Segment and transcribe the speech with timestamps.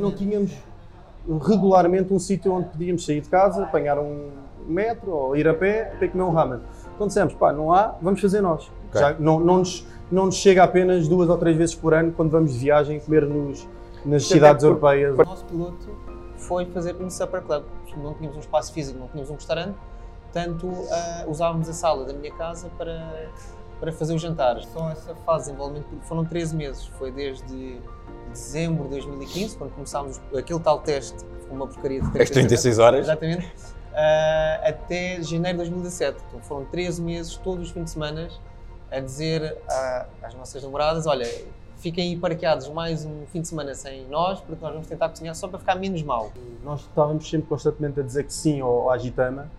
[0.00, 0.52] não tínhamos
[1.42, 4.30] regularmente um sítio onde podíamos sair de casa, apanhar um
[4.66, 6.60] metro ou ir a pé para comer um ramen.
[6.94, 8.70] Então dissemos, pá, não há, vamos fazer nós.
[8.88, 9.00] Ok.
[9.00, 12.30] Já não, não, nos, não nos chega apenas duas ou três vezes por ano quando
[12.30, 13.66] vamos de viagem comer nos,
[14.04, 15.18] nas Até cidades por- europeias.
[15.18, 15.88] O nosso piloto
[16.36, 17.64] foi fazer um supper club.
[18.02, 19.74] Não tínhamos um espaço físico, não tínhamos um restaurante,
[20.24, 23.28] portanto ah, usávamos a sala da minha casa para,
[23.80, 24.66] para fazer os jantares.
[24.66, 26.86] Só essa fase de envolvimento foram 13 meses.
[26.98, 27.80] Foi desde
[28.30, 31.18] dezembro de 2015, quando começámos aquele tal teste,
[31.48, 33.00] foi uma porcaria de As 36 horas.
[33.06, 33.50] Exatamente.
[33.92, 36.22] Ah, até janeiro de 2017.
[36.28, 38.28] Então foram 13 meses, todos os fins de semana,
[38.90, 39.56] a dizer
[40.22, 41.26] às nossas namoradas: olha,
[41.78, 45.34] fiquem aí parqueados mais um fim de semana sem nós, porque nós vamos tentar cozinhar
[45.34, 46.30] só para ficar menos mal.
[46.62, 49.50] Nós estávamos sempre constantemente a dizer que sim ao, ao Agitama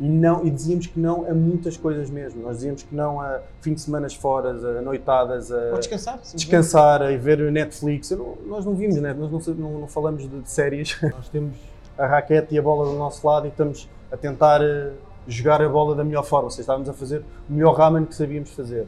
[0.00, 2.42] e, não, e dizíamos que não a muitas coisas mesmo.
[2.42, 6.14] Nós dizíamos que não a fim de semana fora, a noitadas, a Ou descansar.
[6.14, 6.36] simplesmente.
[6.36, 8.10] descansar, a ver Netflix.
[8.10, 9.12] Não- nós não vimos, né?
[9.14, 10.98] nós não, não- não falamos de, de séries.
[11.02, 11.54] Nós temos
[11.98, 14.92] a raquete e a bola do nosso lado e estamos a tentar eh,
[15.28, 16.44] jogar a bola da melhor forma.
[16.46, 18.86] Ou seja, estávamos a fazer o melhor ramen que sabíamos fazer.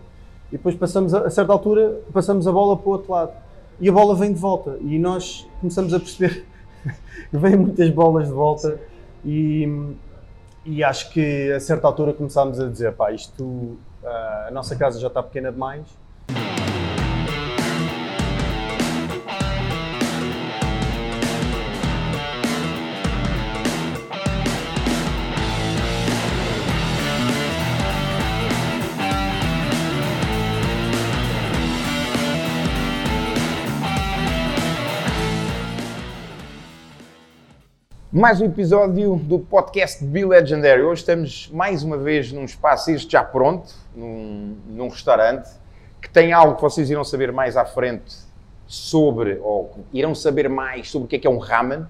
[0.51, 3.33] E depois passamos, a, a certa altura, passamos a bola para o outro lado.
[3.81, 4.79] E a bola vem de volta.
[4.81, 6.45] E nós começamos a perceber
[7.31, 8.79] que vêm muitas bolas de volta.
[9.25, 9.93] E,
[10.65, 14.99] e acho que a certa altura começámos a dizer: pá, isto, ah, a nossa casa
[14.99, 15.87] já está pequena demais.
[38.17, 40.83] Mais um episódio do podcast Be Legendary.
[40.83, 45.51] Hoje estamos mais uma vez num espaço, este já pronto, num, num restaurante,
[46.01, 48.15] que tem algo que vocês irão saber mais à frente
[48.69, 51.85] sobre, ou irão saber mais sobre o que é que é um ramen,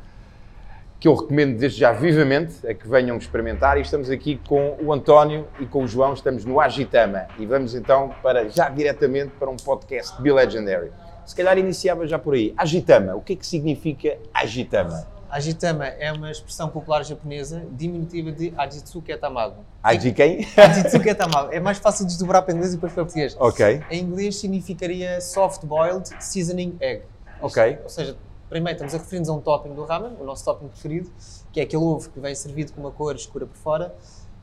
[0.99, 3.77] que eu recomendo desde já vivamente a que venham experimentar.
[3.77, 7.27] E estamos aqui com o António e com o João, estamos no Agitama.
[7.39, 10.91] E vamos então para já diretamente para um podcast Be Legendary.
[11.27, 12.55] Se calhar iniciava já por aí.
[12.57, 15.13] Agitama, o que é que significa Agitama?
[15.35, 19.65] Agitama é uma expressão popular japonesa diminutiva de Ajitsuke Tamago.
[19.83, 20.47] Aji quem?
[20.57, 21.53] Ajitsuke Tamago.
[21.53, 23.37] É mais fácil de desdobrar para inglês e depois para português.
[23.41, 27.03] Ok, Em inglês significaria soft boiled seasoning egg.
[27.43, 27.81] ok.
[27.83, 28.17] Ou seja,
[28.49, 31.11] primeiro estamos a referir-nos a um topping do ramen, o nosso topping preferido,
[31.53, 33.93] que é aquele ovo que vem servido com uma cor escura por fora.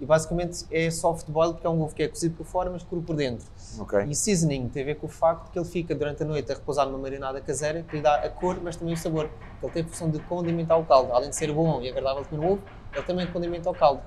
[0.01, 2.81] E basicamente é soft boiled porque é um ovo que é cozido por fora, mas
[2.81, 3.45] escuro por dentro.
[3.79, 4.03] Ok.
[4.09, 6.56] E seasoning tem a ver com o facto que ele fica durante a noite a
[6.56, 9.29] repousar numa marinada caseira que lhe dá a cor, mas também o sabor.
[9.61, 11.13] Ele tem a função de condimentar o caldo.
[11.13, 12.61] Além de ser bom e agradável de comer o ovo,
[12.94, 14.01] ele também condimenta o caldo.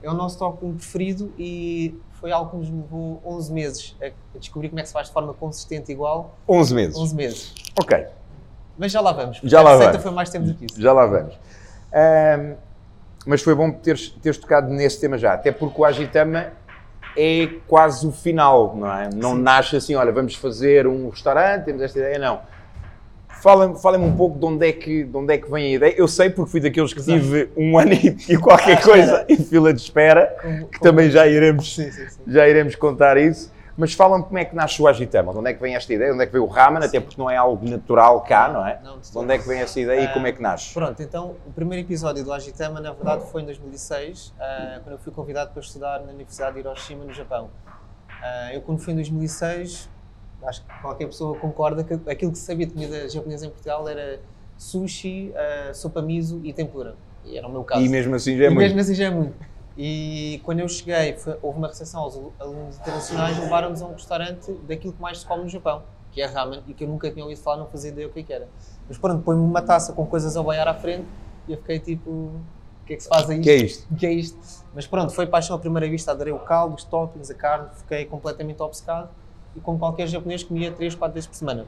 [0.00, 4.68] É o nosso topping preferido e foi algo que nos levou 11 meses a descobrir
[4.68, 6.38] como é que se faz de forma consistente igual.
[6.48, 6.96] 11 meses.
[6.96, 7.54] 11 meses.
[7.78, 8.06] Ok,
[8.78, 9.40] Mas já lá vamos.
[9.42, 10.02] Já lá a receita vamos.
[10.04, 10.80] foi mais tempo do que isso.
[10.80, 11.34] já lá vamos.
[11.92, 12.54] Ahm,
[13.26, 16.46] mas foi bom teres, teres tocado nesse tema já, até porque o Agitama
[17.16, 19.10] é quase o final, não é?
[19.14, 22.40] Não nasce assim, olha, vamos fazer um restaurante, temos esta ideia, não.
[23.42, 25.94] Fala-me fala um pouco de onde, é que, de onde é que vem a ideia.
[25.96, 29.80] Eu sei porque fui daqueles que tive um ano e, qualquer coisa em fila de
[29.80, 30.36] espera,
[30.70, 32.20] que também já iremos Sim, sim, sim.
[32.26, 33.50] já iremos contar isso.
[33.80, 36.10] Mas fala-me como é que nasce o Agitama, de onde é que vem esta ideia,
[36.10, 38.66] de onde é que vem o ramen, até porque não é algo natural cá, não
[38.66, 38.78] é?
[38.84, 40.74] Não, de onde é que vem essa ideia e como é que nasce?
[40.74, 44.98] Pronto, então o primeiro episódio do Agitama, na verdade, foi em 2006, ah, quando eu
[44.98, 47.48] fui convidado para estudar na Universidade de Hiroshima, no Japão.
[48.22, 49.88] Ah, eu, quando fui em 2006,
[50.44, 53.88] acho que qualquer pessoa concorda que aquilo que se sabia de comida japonesa em Portugal
[53.88, 54.20] era
[54.58, 56.96] sushi, ah, sopa miso e tempura.
[57.24, 57.80] E era o meu caso.
[57.82, 58.60] E mesmo assim já é E muito.
[58.60, 59.34] mesmo assim já é muito.
[59.82, 63.92] E quando eu cheguei, foi- houve uma recepção aos alu- alunos internacionais, levaram-nos a um
[63.94, 65.82] restaurante daquilo que mais se come no Japão,
[66.12, 68.30] que é ramen, e que eu nunca tinha ouvido falar, não fazia ideia o que
[68.30, 68.48] é era.
[68.86, 71.06] Mas pronto, põe-me uma taça com coisas a boiar à frente
[71.48, 72.40] e eu fiquei tipo, o
[72.84, 73.40] que é que se faz aí?
[73.40, 73.90] que é isto?
[73.90, 74.38] O que é isto?
[74.74, 78.04] Mas pronto, foi paixão à primeira vista, adorei o caldo, os toppings, a carne, fiquei
[78.04, 79.08] completamente obcecado
[79.56, 81.64] e como qualquer japonês comia 3, 4 vezes por semana.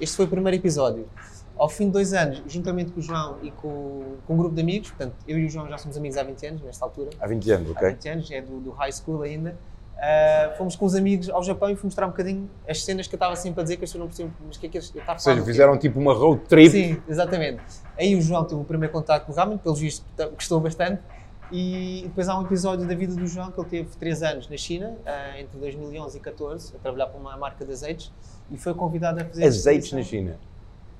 [0.00, 1.08] Este foi o primeiro episódio.
[1.56, 4.60] Ao fim de dois anos, juntamente com o João e com, com um grupo de
[4.62, 7.26] amigos, portanto, eu e o João já somos amigos há 20 anos, nesta altura, Há
[7.26, 7.88] 20 anos, há ok?
[7.90, 9.56] 20 anos, é do, do high school ainda,
[9.98, 13.14] ah, fomos com os amigos ao Japão e fui mostrar um bocadinho as cenas que
[13.14, 14.78] eu estava sempre a dizer que as pessoas não percebiam, mas o que é que
[14.78, 16.70] eles- eu estava a Ou seja, fizeram tipo uma road trip.
[16.70, 17.62] Sim, exatamente.
[17.96, 20.04] Aí o João teve o primeiro contacto com o ramen, pelos vistos
[20.34, 21.00] gostou bastante.
[21.54, 24.56] E depois há um episódio da vida do João que ele teve 3 anos na
[24.56, 28.10] China, ah, entre 2011 e 14, a trabalhar para uma marca de azeites
[28.50, 29.44] e foi convidado a fazer.
[29.44, 30.36] Azeites na exposição.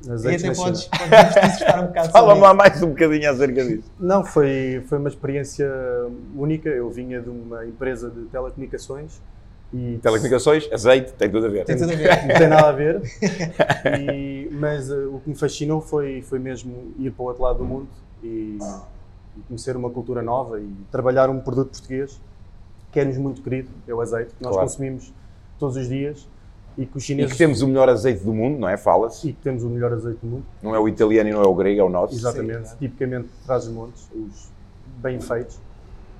[0.02, 0.32] China.
[0.32, 2.40] E até podes, podes um bocado sobre Fala-me isso.
[2.42, 3.90] lá mais um bocadinho acerca disso.
[4.00, 5.70] Não, foi, foi uma experiência
[6.36, 6.68] única.
[6.68, 9.20] Eu vinha de uma empresa de telecomunicações
[9.72, 11.64] E Telecomunicações, azeite, tem tudo a ver.
[11.64, 12.26] Tem tudo a ver.
[12.26, 13.00] não tem nada a ver.
[14.12, 17.58] E- mas eh, o que me fascinou foi, foi mesmo ir para o outro lado
[17.58, 17.88] do mundo
[18.22, 18.58] e,
[19.36, 22.20] e conhecer uma cultura nova e trabalhar um produto português
[22.92, 24.68] que é-nos muito querido, é o azeite, que nós Claro.
[24.68, 25.12] consumimos
[25.58, 26.28] todos os dias
[26.76, 28.76] e que os E chineses que temos o melhor azeite do mundo, não é?
[28.76, 29.28] Fala-se.
[29.28, 30.44] e que temos o melhor azeite do mundo.
[30.62, 32.14] Não é o italiano e não é o grego, é o nosso.
[32.14, 34.50] Exatamente, Sim, tipicamente traz os montes, os
[35.00, 35.60] bem feitos.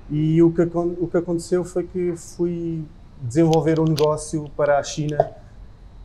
[0.09, 2.83] E o que, o que aconteceu foi que fui
[3.21, 5.31] desenvolver um negócio para a China,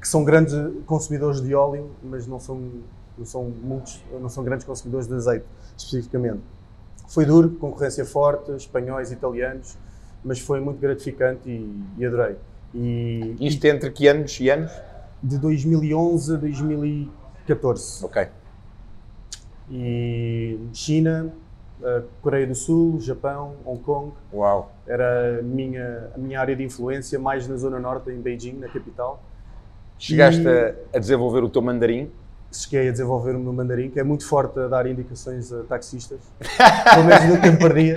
[0.01, 0.55] que são grandes
[0.87, 2.61] consumidores de óleo, mas não são,
[3.19, 5.45] não são muitos, não são grandes consumidores de azeite,
[5.77, 6.41] especificamente.
[7.09, 9.77] Foi duro, concorrência forte, espanhóis, italianos,
[10.25, 12.37] mas foi muito gratificante e, e adorei.
[12.75, 14.71] E, Isto entre que anos e anos?
[15.23, 18.05] de 2011 a 2014.
[18.05, 18.29] Ok.
[19.71, 21.33] E China,
[22.23, 24.73] Coreia do Sul, Japão, Hong Kong, Uau.
[24.87, 28.69] era a minha, a minha área de influência, mais na zona norte, em Beijing, na
[28.69, 29.23] capital.
[29.99, 32.11] Chegaste E- a, desenvolver o teu mandarim.
[32.51, 36.19] Cheguei a desenvolver o meu mandarim, que é muito forte a dar indicações a taxistas,
[36.41, 37.97] pelo menos no me perdia,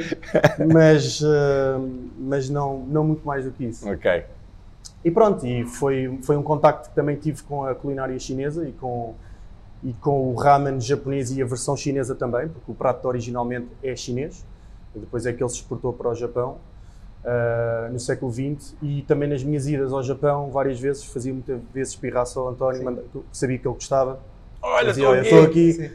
[0.73, 1.77] mas, eh,
[2.19, 3.89] mas não, não muito mais do que isso.
[3.89, 4.25] Ok.
[5.03, 8.71] E pronto, e foi, foi um contacto que também tive com a culinária chinesa e
[8.71, 9.15] com,
[9.83, 13.95] e com o ramen japonês e a versão chinesa também, porque o prato originalmente é
[13.95, 14.45] chinês,
[14.95, 16.57] e depois é que ele se exportou para o Japão
[17.25, 18.75] ah, no século XX.
[18.81, 22.83] E também nas minhas idas ao Japão, várias vezes, fazia muitas vezes pirraça ao António,
[22.83, 24.19] manda- sabia que ele gostava.
[25.07, 25.91] Olha, estou "Olha, aqui."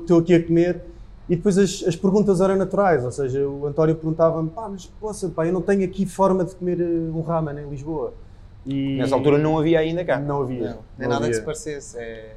[0.00, 0.80] estou aqui a comer.
[1.28, 5.28] E depois as, as perguntas eram naturais, ou seja, o António perguntava-me, pá, mas poça,
[5.28, 8.12] pá, eu não tenho aqui forma de comer eh, um ramen em Lisboa.
[8.66, 10.18] E Nessa altura não havia ainda cá.
[10.20, 10.70] não havia.
[10.70, 11.34] Não, nem não nada que havia.
[11.34, 11.98] se parecesse.
[11.98, 12.34] É,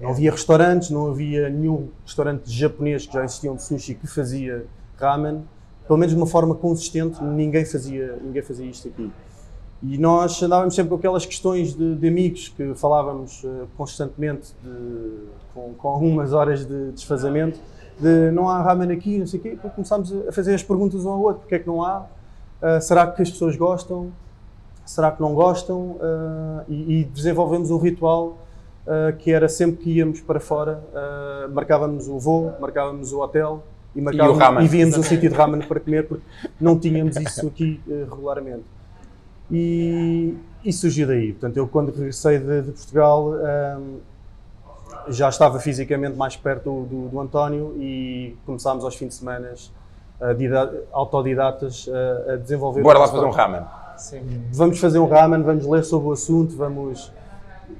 [0.00, 4.66] Não havia restaurantes, não havia nenhum restaurante japonês que já existiam de sushi que fazia
[4.98, 5.42] ramen.
[5.86, 9.10] Pelo menos de uma forma consistente, ninguém fazia, ninguém fazia isto aqui.
[9.82, 15.26] E nós andávamos sempre com aquelas questões de, de amigos que falávamos eh, constantemente, de-
[15.54, 17.58] com, com algumas horas de desfazamento,
[18.00, 19.50] de não há ramen aqui, não sei o quê.
[19.50, 22.04] Depois começámos a fazer as perguntas um ao outro: porque é que não há?
[22.60, 24.10] Ah, será que as pessoas gostam?
[24.86, 25.96] Será que não gostam?
[26.00, 28.38] Ah, e, e desenvolvemos um ritual
[28.86, 33.64] ah, que era sempre que íamos para fora, ah, marcávamos o voo, marcávamos o hotel
[33.94, 34.64] e, marcávamos, ramen.
[34.64, 36.22] e víamos um sítio de ramen para comer, porque
[36.60, 38.64] não tínhamos isso aqui regularmente.
[39.50, 41.32] E, e surgiu daí.
[41.32, 43.96] Portanto, eu quando regressei de, de Portugal ahm,
[45.08, 49.52] já estava fisicamente mais perto do, do, do António e começámos aos fins de semana
[50.36, 51.88] dida- autodidatas
[52.28, 52.82] a, desenvolver.
[52.82, 53.62] Bora lá fazer um ramen.
[53.96, 54.20] Sim.
[54.52, 57.12] Vamos fazer um ramen, vamos ler sobre o assunto, vamos.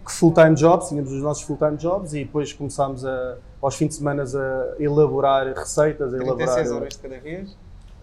[0.04, 3.94] que Full-time jobs, tínhamos os nossos full-time jobs e depois começámos a, aos fins de
[3.94, 6.54] semana a elaborar receitas, a elaborar.
[6.54, 7.56] 36 horas de cada vez.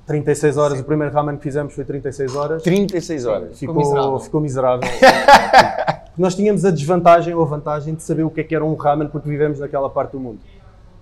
[0.05, 2.63] 36 horas, o primeiro ramen que fizemos foi 36 horas.
[2.63, 3.59] 36 horas.
[3.59, 4.19] Ficou, miserável.
[4.19, 4.89] ficou miserável.
[6.17, 8.75] Nós tínhamos a desvantagem ou a vantagem de saber o que é que era um
[8.75, 10.39] ramen porque vivemos naquela parte do mundo.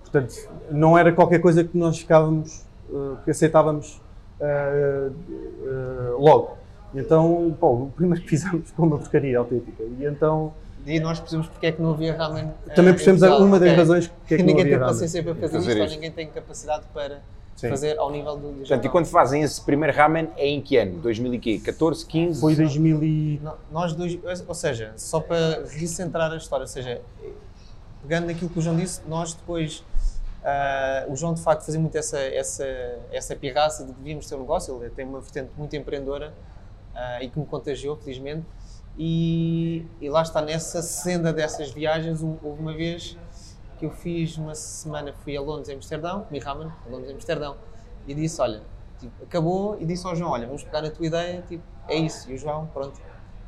[0.04, 0.34] Portanto,
[0.70, 4.02] não era qualquer coisa que nós ficávamos, eh, que aceitávamos
[4.40, 6.58] eh, eh, logo.
[6.94, 9.84] Então, pô, o primeiro que fizemos foi uma porcaria autêntica.
[9.84, 10.54] E então,
[10.86, 12.52] E nós percebemos porque é que não havia ramen.
[12.68, 14.94] eh, também em percebemos uma das razões porque é que não ninguém havia tem ramen.
[14.94, 15.96] paciência para fazer, Fazer isto, ou isto.
[15.96, 17.22] ninguém tem capacidade para
[17.56, 17.70] Sim.
[17.70, 21.00] fazer ao nível do, Portanto, e quando fazem esse primeiro ramen é em que ano?
[21.00, 22.42] 2014, 15?
[22.42, 23.42] Foi 2000 e...
[23.72, 24.18] Nós dois,
[24.48, 27.00] ou seja, só para recentrar a história, ou seja,
[28.02, 29.84] pegando naquilo que o João disse, nós depois,
[30.44, 32.66] ah, o João de facto fazia muito essa, essa,
[33.12, 36.34] essa pirraça de que devíamos ter um negócio, ele tem uma vertente muito empreendedora
[36.96, 38.46] ah, e que me contagiou, felizmente,
[38.98, 43.18] e, e lá está, nessa senda dessas viagens, houve uma vez
[43.80, 47.16] que eu fiz uma semana, fui a Londres, em Amsterdão, comi ramen, a Londres, em
[47.16, 47.56] Amsterdão,
[48.08, 48.62] e disse, olha,
[49.00, 52.30] tipo, acabou, e disse ao João, olha, vamos pegar na tua ideia, tipo, é isso,
[52.30, 53.00] e o João, pronto,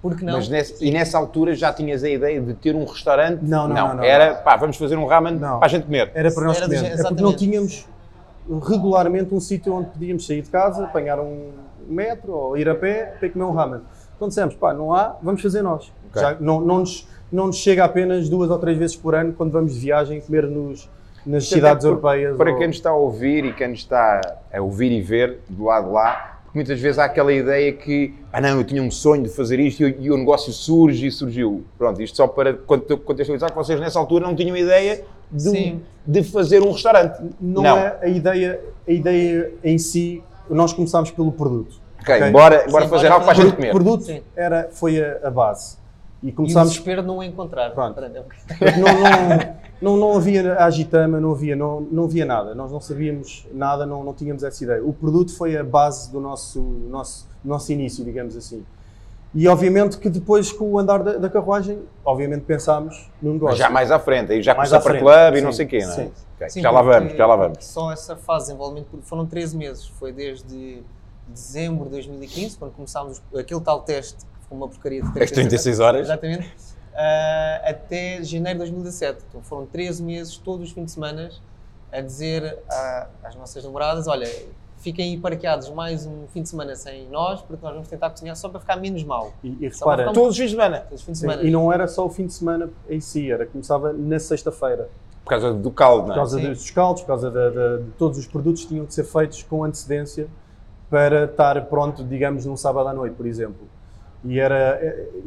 [0.02, 0.34] porque não?
[0.34, 3.42] Mas nesse- e nessa altura já tinhas a ideia de ter um restaurante?
[3.42, 4.04] Não, não, não, não.
[4.04, 5.60] Era, pá, vamos fazer um ramen Não.
[5.60, 6.12] para a gente comer.
[6.14, 6.86] Era para nós Era comer.
[6.92, 7.88] É porque não tínhamos
[8.62, 11.52] regularmente um sítio onde podíamos sair de casa, apanhar um
[11.88, 13.82] metro ou ir a pé para comer um ramen.
[14.16, 15.92] Então dissemos, pá, não há, vamos fazer nós.
[16.10, 16.22] Ok.
[16.22, 19.52] Já não, não, nos, não nos chega apenas duas ou três vezes por ano quando
[19.52, 20.90] vamos de viagem comer nos,
[21.26, 22.38] nas cidades por- europeias.
[22.38, 24.22] Para ou- quem nos está a ouvir e quem nos está
[24.54, 28.14] a ouvir e ver do lado de lá, porque muitas vezes há aquela ideia que,
[28.32, 31.08] ah não, eu tinha um sonho de fazer isto e, o- e o negócio surge
[31.08, 31.64] e surgiu.
[31.78, 36.24] Pronto, isto só para cont- contextualizar que vocês nessa altura não tinham ideia de, de
[36.24, 37.20] fazer um restaurante.
[37.42, 41.82] não, é a ideia, a ideia em si, nós começámos pelo produto.
[42.02, 42.32] Ok, ok?
[42.32, 43.72] bora, bora Sim, fazer bora algo para a gente O comer.
[43.72, 44.22] produto Sim.
[44.36, 45.78] era, foi a, a base.
[46.22, 47.72] E E o começámos desespero de não o encontrar.
[47.72, 48.00] Pronto.
[49.82, 52.56] Não, não, não havia agitama, não havia, não, não havia nada.
[52.56, 54.84] Nós não sabíamos nada, não, não tínhamos essa ideia.
[54.84, 58.64] O produto foi a base do nosso, nosso, nosso início, digamos assim.
[59.36, 63.58] E obviamente que depois com o andar da, da carruagem, obviamente pensámos no Mas negócio.
[63.58, 65.66] já mais à frente, aí já Mais à Supper frente, Club e não sim, sei
[65.66, 65.96] o quê, não é?
[65.96, 66.12] sim.
[66.36, 67.66] Ok, Sim, Já lá vamos, já lá vamos.
[67.66, 69.88] Só essa fase de desenvolvimento porque foram 13 meses.
[69.88, 70.84] Foi desde
[71.28, 75.80] dezembro de 2015, quando começámos aquele tal teste, que foi uma porcaria de As 36
[75.80, 76.02] horas.
[76.02, 76.52] Exatamente.
[76.96, 79.24] ah, até janeiro de 2017.
[79.30, 81.32] Então foram 13 meses, todos os fins de semana,
[81.92, 82.60] a dizer
[83.24, 84.28] às nossas namoradas: olha,
[84.84, 88.36] fiquem aí parqueados mais um fim de semana sem nós, porque nós vamos tentar cozinhar
[88.36, 89.32] só para ficar menos mal.
[89.42, 90.80] E, e repara, ficar- Todos os fins de semana.
[90.82, 91.44] Todos os fins de sim, semana.
[91.44, 94.90] e não era só o fim de semana em si, era começava na sexta-feira.
[95.24, 96.18] Por causa do caldo, Por não é?
[96.18, 96.50] causa Sim.
[96.50, 99.42] dos caldos, por causa da- da- de todos os produtos que tinham que ser feitos
[99.44, 100.28] com antecedência
[100.90, 103.66] para estar pronto, digamos, num sábado à noite, por exemplo.
[104.26, 104.80] E era,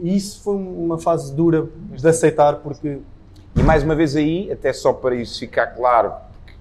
[0.02, 3.00] isso foi uma fase dura de aceitar, porque
[3.58, 6.12] E mais uma vez aí, até só para isso ficar claro,
[6.44, 6.58] porque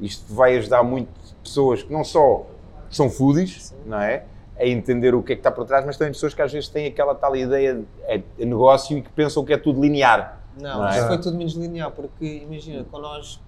[0.00, 1.10] isto vai ajudar muito
[1.42, 2.46] pessoas que não só
[2.90, 4.24] são foodies, não é?
[4.58, 6.68] A entender o que é que está por trás, mas também pessoas que às vezes
[6.68, 10.40] têm aquela tal ideia de é, é negócio e que pensam que é tudo linear.
[10.60, 11.06] Não, Não é?
[11.06, 13.40] foi tudo menos linear, porque imagina, quando nós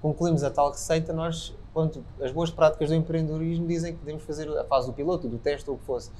[0.00, 4.48] concluímos a tal receita, nós, quando as boas práticas do empreendedorismo dizem que podemos fazer
[4.58, 6.10] a fase do piloto, do teste ou o que fosse.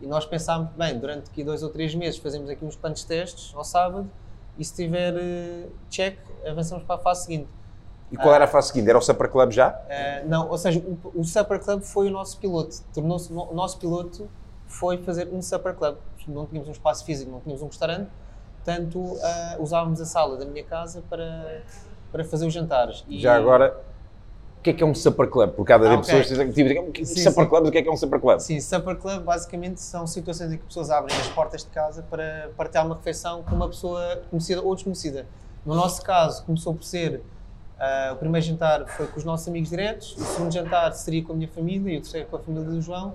[0.00, 3.52] E nós pensámos, bem, durante aqui dois ou três meses fazemos aqui uns quantos testes
[3.54, 4.08] ao sábado
[4.56, 7.48] e se tiver eh, check, avançamos para a fase seguinte.
[8.10, 8.88] E qual era a fase seguinte?
[8.88, 9.78] Era o Supper Club já?
[9.88, 12.76] Eh, não, ou seja, o, o Supper Club foi o nosso piloto.
[12.94, 14.28] Tornou-se o nosso piloto
[14.66, 15.96] foi fazer um Supper Club.
[16.26, 18.08] Não tínhamos um espaço físico, não tínhamos um restaurante,
[18.56, 21.62] portanto ah, usávamos a sala da minha casa para,
[22.12, 23.04] para fazer os jantares.
[23.08, 23.78] E- Já agora,
[24.58, 25.50] o que é que é um Supper Club?
[25.52, 26.14] Porque cada Ah, vez ok.
[26.14, 27.48] pessoas dizem tipo, que Supper sim.
[27.48, 28.38] Club, o que é que é um Supper Club?
[28.40, 32.50] Sim, Supper Club basicamente são situações em que pessoas abrem as portas de casa para
[32.56, 35.26] partilhar uma refeição com uma pessoa conhecida ou desconhecida.
[35.64, 37.22] No nosso caso, começou por ser
[37.80, 41.32] ah, o primeiro jantar foi com os nossos amigos diretos, o segundo jantar seria com
[41.32, 43.14] a minha família e o terceiro com a família do João.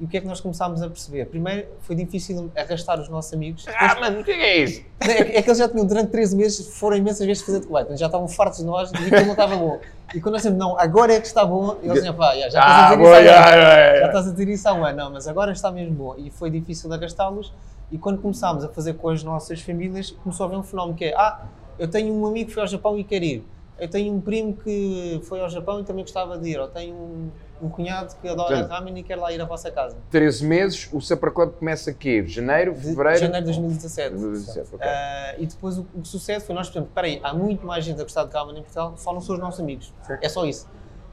[0.00, 1.24] E o que é que nós começámos a perceber?
[1.26, 3.64] Primeiro, foi difícil arrastar os nossos amigos.
[3.66, 4.82] Ah, mano, o que é que é isso?
[5.00, 7.66] É que é que eles já tinham durante 13 meses, foram imensas vezes fazer de
[7.66, 9.80] colete, já estavam fartos de nós de que aquilo não estava bom.
[10.14, 12.42] E quando nós dizemos, não, agora é que está bom, e eles diziam, pá, já,
[12.42, 13.98] já estás a Ah, dizer boa, isso há um ano.
[13.98, 14.06] já.
[14.06, 16.14] estás a dizer isso há um ano, não, mas agora está mesmo bom.
[16.16, 17.52] E foi difícil arrastá-los.
[17.90, 21.06] E quando começámos a fazer com as nossas famílias, começou a haver um fenómeno que
[21.06, 21.40] é, ah,
[21.76, 23.44] eu tenho um amigo que foi ao Japão e quer ir.
[23.78, 26.58] Eu tenho um primo que foi ao Japão e também gostava de ir.
[26.58, 27.30] Ou tenho um,
[27.62, 29.96] um cunhado que adora Portanto, ramen e quer lá ir à vossa casa.
[30.10, 33.18] 13 meses, o Supper Club começa aqui, janeiro, De fevereiro.
[33.20, 34.10] janeiro de 2017.
[34.16, 34.86] 2017, ok.
[34.88, 38.00] Ah, e depois o, o que sucede foi nós, portanto, peraí, há muito mais gente
[38.00, 39.92] a gostar de ramen em Portugal, só não são os nossos amigos.
[40.20, 40.68] É só isso.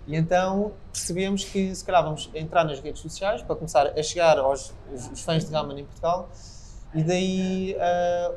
[0.07, 4.37] E então percebemos que se calhar vamos entrar nas redes sociais para começar a chegar
[4.37, 6.29] aos os, os fãs de ramen em Portugal
[6.93, 8.31] e daí, ah,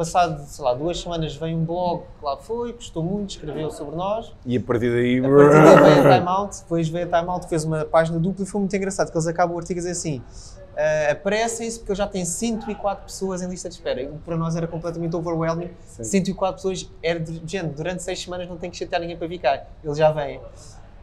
[0.00, 3.96] passado, sei lá, duas semanas veio um blog que lá foi, gostou muito, escreveu sobre
[3.96, 4.32] nós.
[4.46, 5.18] E a partir daí.
[5.18, 8.18] A partir daí veio a Time Out, depois veio a Time Out, fez uma página
[8.18, 10.22] dupla e foi muito engraçado, que eles acabam o artigo a dizer assim,
[10.74, 14.00] ah, apressem-se porque eu já tenho 104 pessoas em lista de espera.
[14.00, 15.70] E para nós era completamente overwhelming.
[15.86, 19.68] 104 pessoas, era de gente, durante 6 semanas não tem que chatear ninguém para ficar.
[19.84, 20.40] Eles já vêm.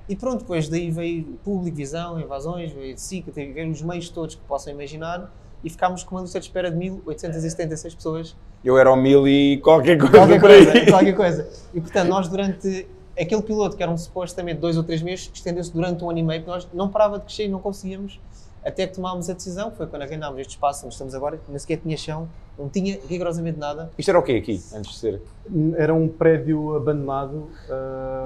[0.10, 4.34] E pronto, depois daí veio público, visão, invasões, veio SICA, teve veio os meios todos
[4.34, 5.32] que possam imaginar
[5.64, 9.58] e ficámos com uma lista de espera de 1876 pessoas Eu era ao mil e
[9.58, 10.66] qualquer coisa qualquer por aí.
[10.66, 11.50] coisa, qualquer coisa.
[11.74, 12.88] E portanto, nós durante
[13.20, 16.42] aquele piloto, que eram supostamente dois ou três meses, estendeu-se durante um ano e meio,
[16.42, 18.20] porque nós não parava de crescer e não conseguíamos,
[18.64, 21.58] até que tomámos a decisão, foi quando arrendámos este espaço onde estamos agora, que nem
[21.58, 22.28] sequer tinha chão,
[22.60, 23.90] não tinha rigorosamente nada.
[23.98, 25.22] Isto era o quê aqui, antes de ser?
[25.78, 27.50] Era um prédio abandonado,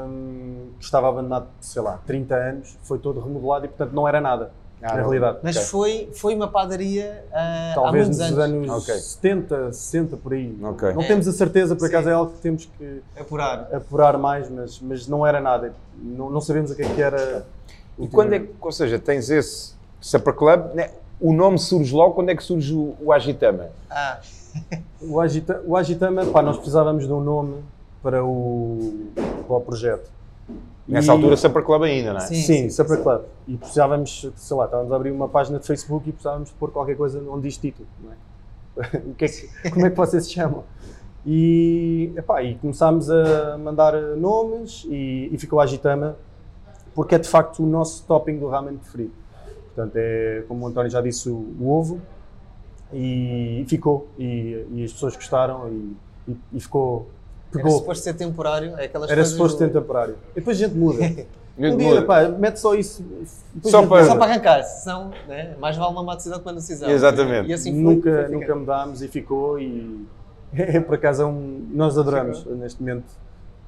[0.08, 4.20] hum, que estava abandonado, sei lá, 30 anos, foi todo remodelado e, portanto, não era
[4.20, 4.52] nada,
[4.84, 5.38] Ah, na realidade.
[5.44, 5.68] Mas Ok.
[5.68, 8.70] foi, foi uma padaria há Talvez muitos nos anos.
[8.70, 8.96] anos Ok.
[9.00, 10.58] 70, 60, por aí.
[10.64, 10.94] Ok.
[10.94, 11.08] Não É.
[11.08, 11.94] temos a certeza, por Sim.
[11.94, 13.68] acaso é algo que temos que Apurar.
[13.74, 15.74] apurar mais, mas, mas não era nada.
[16.02, 17.46] Não, não sabemos o que é que era.
[18.00, 20.90] E quando é que, ou seja, tens esse Supper Club, né?
[21.20, 23.68] o nome surge logo, quando é que surge o, o Agitama?
[23.90, 24.20] Ah,
[25.02, 27.56] O, Agita, o Agitama, pá, nós precisávamos de um nome
[28.04, 29.08] para o,
[29.48, 30.10] para o projeto.
[30.92, 32.26] Nessa E- altura Supper Club ainda, não é?
[32.28, 32.36] Sim.
[32.42, 33.22] Sim, Supper Club.
[33.48, 36.70] E precisávamos, sei lá, estávamos a abrir uma página de Facebook e precisávamos de pôr
[36.72, 38.98] qualquer coisa onde diz título, não é?
[39.08, 40.64] o que é que, como é que vocês se chamam?
[41.26, 46.18] E, epá, e começámos a mandar nomes e, e ficou a Agitama,
[46.94, 49.14] porque é de facto o nosso topping do ramen preferido.
[49.68, 52.02] Portanto, é, como o António já disse, o, o ovo,
[52.94, 54.08] e ficou.
[54.20, 55.96] E, e as pessoas gostaram e,
[56.32, 56.60] e, e
[57.52, 57.60] ficou.
[57.60, 57.80] era Pegou.
[57.80, 60.16] suposto ser temporário, é aquelas Era suposto do- ser temporário.
[60.32, 61.00] E depois a gente muda.
[61.58, 63.04] Um dia, pá, mete só isso.
[63.64, 64.06] Só para-.
[64.06, 65.54] Só para arrancar, senão, né?
[65.60, 66.90] mais vale uma má decisão que uma decisão.
[66.90, 67.50] Exatamente.
[67.50, 70.08] E assim foi, nunca, foi nunca mudámos e ficou e
[70.56, 73.04] é por acaso é um, nós adoramos neste momento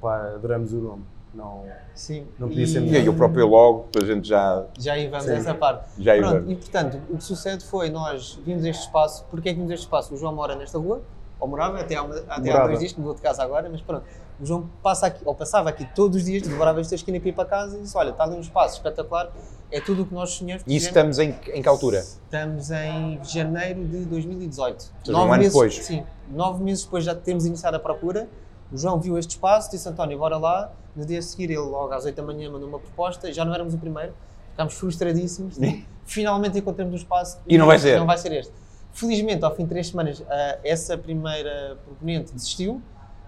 [0.00, 1.02] pá, adoramos o nome
[1.34, 1.62] Não,
[1.94, 2.26] Sim.
[2.38, 3.00] Não podia ser E melhor.
[3.02, 4.64] aí o próprio logo, a gente já.
[4.78, 5.32] Já aí vamos Sim.
[5.32, 5.84] essa parte.
[5.98, 9.58] Já Pronto, e portanto, o que sucede foi, nós vimos este espaço, porque é que
[9.58, 10.14] vimos este espaço?
[10.14, 11.02] O João mora nesta rua,
[11.44, 14.04] ou morava, até há, até há dois dias, que mudou de casa agora, mas pronto.
[14.40, 17.32] O João passa aqui, ou passava aqui todos os dias, devorava esta esquina para ir
[17.32, 19.30] para casa e disse, olha, está ali um espaço espetacular,
[19.70, 20.64] é tudo o que nós sonhamos.
[20.66, 21.98] E isso estamos em, em que altura?
[21.98, 24.82] Estamos em janeiro de 2018.
[24.82, 25.74] seja, um ano meses, depois.
[25.74, 28.26] Sim, nove meses depois já temos iniciado a procura.
[28.72, 30.72] O João viu este espaço, disse António, bora lá.
[30.96, 33.30] No dia a seguir, ele logo às 8 da manhã mandou uma proposta.
[33.32, 34.14] Já não éramos o primeiro,
[34.52, 35.58] ficámos frustradíssimos.
[36.06, 37.98] Finalmente encontramos um espaço E não vai ser.
[37.98, 38.52] Não vai ser este.
[38.94, 42.80] Felizmente, ao fim de três semanas, ah, essa primeira proponente desistiu.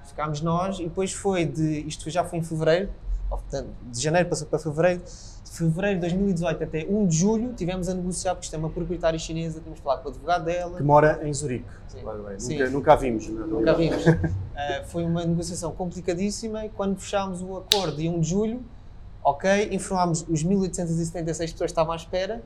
[0.07, 1.81] Ficámos nós e depois foi de.
[1.81, 2.89] Isto já foi em fevereiro,
[3.29, 5.03] portanto, de janeiro passou para fevereiro.
[5.45, 8.71] De fevereiro de 2018 até 1 de julho tivemos a negociar, porque isto é uma
[8.71, 10.77] proprietária chinesa, temos que falar com o advogado dela.
[10.77, 11.65] que mora em Zurique.
[11.89, 11.99] Sim.
[12.39, 12.59] Sim.
[12.59, 13.29] Nunca, nunca a vimos.
[13.29, 14.11] na Nunca realidade.
[14.13, 14.31] vimos.
[14.31, 18.63] Uh, foi uma negociação complicadíssima e quando fechámos o acordo de 1 de julho,
[19.25, 22.43] ok, informámos os 1876 pessoas que estavam à espera.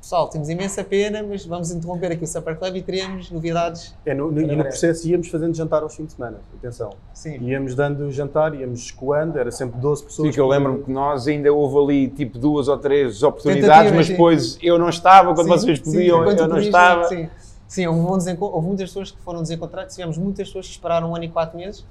[0.00, 3.94] Pessoal, temos imensa pena, mas vamos interromper aqui o Supper Club e teremos novidades.
[4.06, 6.38] É, no, no- e no processo íamos fazendo jantar aos fins de semana.
[6.58, 6.90] Atenção.
[7.12, 7.36] Sim.
[7.42, 10.28] Íamos dando jantar, íamos escoando, era sempre 12 pessoas.
[10.28, 14.06] Sim, que eu lembro-me que nós ainda houve ali tipo duas ou três oportunidades, mas
[14.06, 14.12] sim.
[14.12, 17.04] depois eu não estava, quando Sim, vocês sim, podiam, enquanto eu não podias, estava.
[17.04, 17.28] Sim,
[17.68, 21.14] sim houve, um houve muitas pessoas que foram desencontradas, tivemos muitas pessoas que esperaram um
[21.14, 21.84] ano e quatro meses.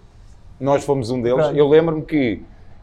[0.60, 1.44] Nós fomos um deles.
[1.44, 1.56] Pronto.
[1.58, 2.42] Eu lembro-me que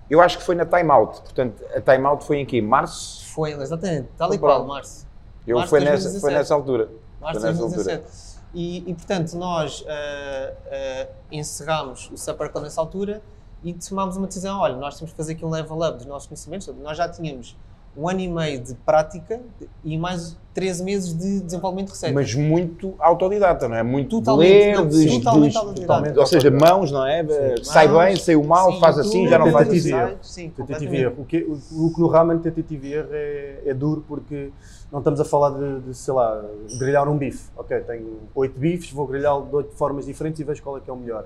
[0.09, 1.21] eu acho que foi na Time Out.
[1.21, 2.63] Portanto, a Time Out foi em quê?
[2.63, 3.27] Março?
[3.35, 5.06] Foi, exatamente, tal e qual, março.
[5.47, 6.21] Eu Março foi nessa, 2017.
[6.21, 6.91] foi nessa altura.
[7.21, 8.37] Março de nessa 2017.
[8.55, 13.23] E, e, portanto, nós ah, ah, encerramos o Supper Club nessa altura
[13.63, 16.27] e tomámos uma decisão: olha, nós temos que fazer aqui um level up dos nossos
[16.27, 16.67] conhecimentos.
[16.79, 17.57] Nós já tínhamos
[17.97, 19.41] um ano e meio de prática
[19.83, 22.15] e mais 13 meses de desenvolvimento de receita.
[22.15, 23.83] Mas muito autodidata, não é?
[23.83, 26.21] Muito Totalmente, de ler, não, de, totalmente de- autodidata.
[26.21, 27.25] ou seja, mãos, não é?
[27.63, 29.95] Sai Mãos, bem, saiu mal, sim, faz assim, tudo, já não faz assim.
[29.95, 30.17] erro.
[30.23, 31.15] Sim, Tentativa.
[31.19, 34.51] O que, o, o que no ramen tentativa e erro é, é duro porque
[34.91, 36.43] não estamos a falar de, de, sei lá,
[36.79, 37.51] grelhar um bife.
[37.57, 40.89] Ok, tenho oito bifes, vou grelhá-lo de oito formas diferentes e vejo qual é que
[40.89, 41.25] é o melhor.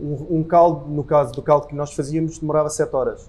[0.00, 3.28] Um, um caldo, no caso do caldo que nós fazíamos, demorava sete horas,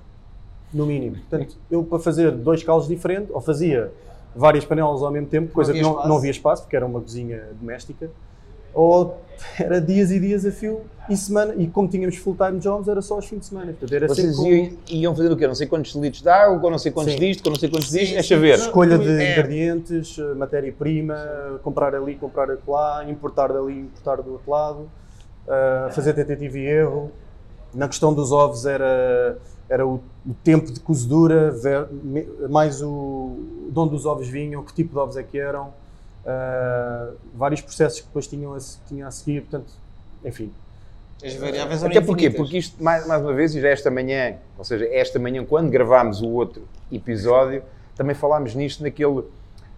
[0.74, 1.18] no mínimo.
[1.18, 3.92] Portanto, eu para fazer dois caldos diferentes, ou fazia
[4.36, 6.08] várias panelas ao mesmo tempo, coisa que não, espaço.
[6.08, 8.10] não havia espaço, porque era uma cozinha doméstica,
[8.74, 9.18] ou
[9.60, 13.16] era dias e dias a fio e semana, e como tínhamos full-time jobs, era só
[13.16, 13.74] aos fins de semana.
[13.74, 15.46] Portanto, era Vocês sempre iam, iam fazer o quê?
[15.46, 17.20] Não sei quantos litros de água, com não sei quantos Sim.
[17.20, 18.58] disto, com não sei quantos Sim, disto, deixa ver.
[18.58, 19.32] Não, escolha de É.
[19.34, 24.90] ingredientes, matéria-prima, comprar ali, comprar lá, importar dali, importar do outro lado,
[25.50, 27.12] eh, fazer tentativa e erro.
[27.74, 29.38] Na questão dos ovos era,
[29.72, 29.96] era o,
[30.28, 31.88] o tempo de cozedura, ver-
[32.50, 33.38] mais o
[33.72, 35.74] de onde os ovos vinham, que tipo de ovos é que eram,
[36.26, 39.72] eh, vários processos que depois tinham a, se- tinha a seguir, portanto,
[40.26, 40.52] enfim.
[41.24, 42.36] As variáveis eram Até porque, infinitas.
[42.46, 45.70] porque isto, mais, mais uma vez, e já esta manhã, ou seja, esta manhã, quando
[45.70, 47.64] gravámos o outro episódio,
[47.96, 49.24] também falámos nisto naquele,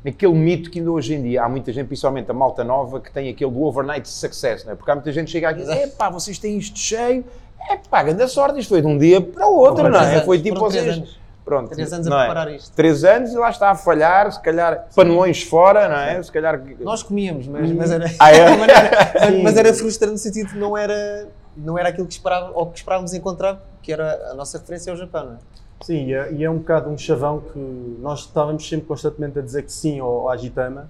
[0.03, 3.11] naquele mito que ainda hoje em dia há muita gente, principalmente a malta nova, que
[3.11, 4.75] tem aquele do overnight success, não é?
[4.75, 7.23] Porque há muita gente que chega aqui e diz: epá, vocês têm isto cheio,
[7.71, 10.21] epá, grande sorte, isto foi de um dia para o outro, não é?
[10.21, 10.97] Foi tipo vocês.
[10.97, 11.23] anos.
[11.45, 12.25] Pronto, Três anos a é?
[12.25, 12.73] preparar isto.
[12.73, 16.23] Três anos e lá está a falhar, se calhar panelões fora, não é?
[16.23, 16.61] Se calhar.
[16.79, 18.55] Nós comíamos, mas, mas era, Ah, é?
[18.55, 22.51] mas era- mas era frustrante no sentido que não era, não era aquilo que esperava,
[22.53, 25.25] ou que esperávamos encontrar, que era a nossa referência ao Japão.
[25.25, 25.37] Não é?
[25.83, 27.59] Sim, e é, e é um bocado um chavão que
[27.99, 30.89] nós estávamos sempre constantemente a dizer que sim ao, ao Agitama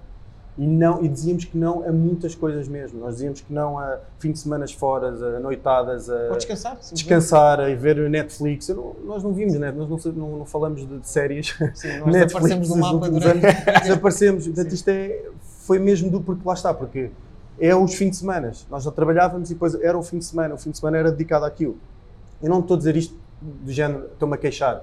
[0.56, 3.00] e, não, e dizíamos que não a muitas coisas mesmo.
[3.00, 6.78] Nós dizíamos que não a fim de semanas fora, a noitadas, a Ou descansar.
[6.92, 8.68] descansar, a ver Netflix.
[8.68, 9.72] Não- nós não vimos, né?
[9.72, 11.56] nós não, não, não falamos de, de séries.
[11.74, 13.44] Sim, nós desaparecemos do mapa durante.
[13.46, 13.64] anos.
[13.82, 14.46] Desaparecemos.
[14.46, 17.10] Portanto, isto é, foi mesmo do porque lá está, porque
[17.58, 18.52] é os fins de semana.
[18.70, 20.54] Nós já trabalhávamos e depois era o fim de semana.
[20.54, 21.76] O fim de semana era dedicado àquilo.
[22.40, 24.80] Eu não estou a dizer isto do género, estou-me a queixar.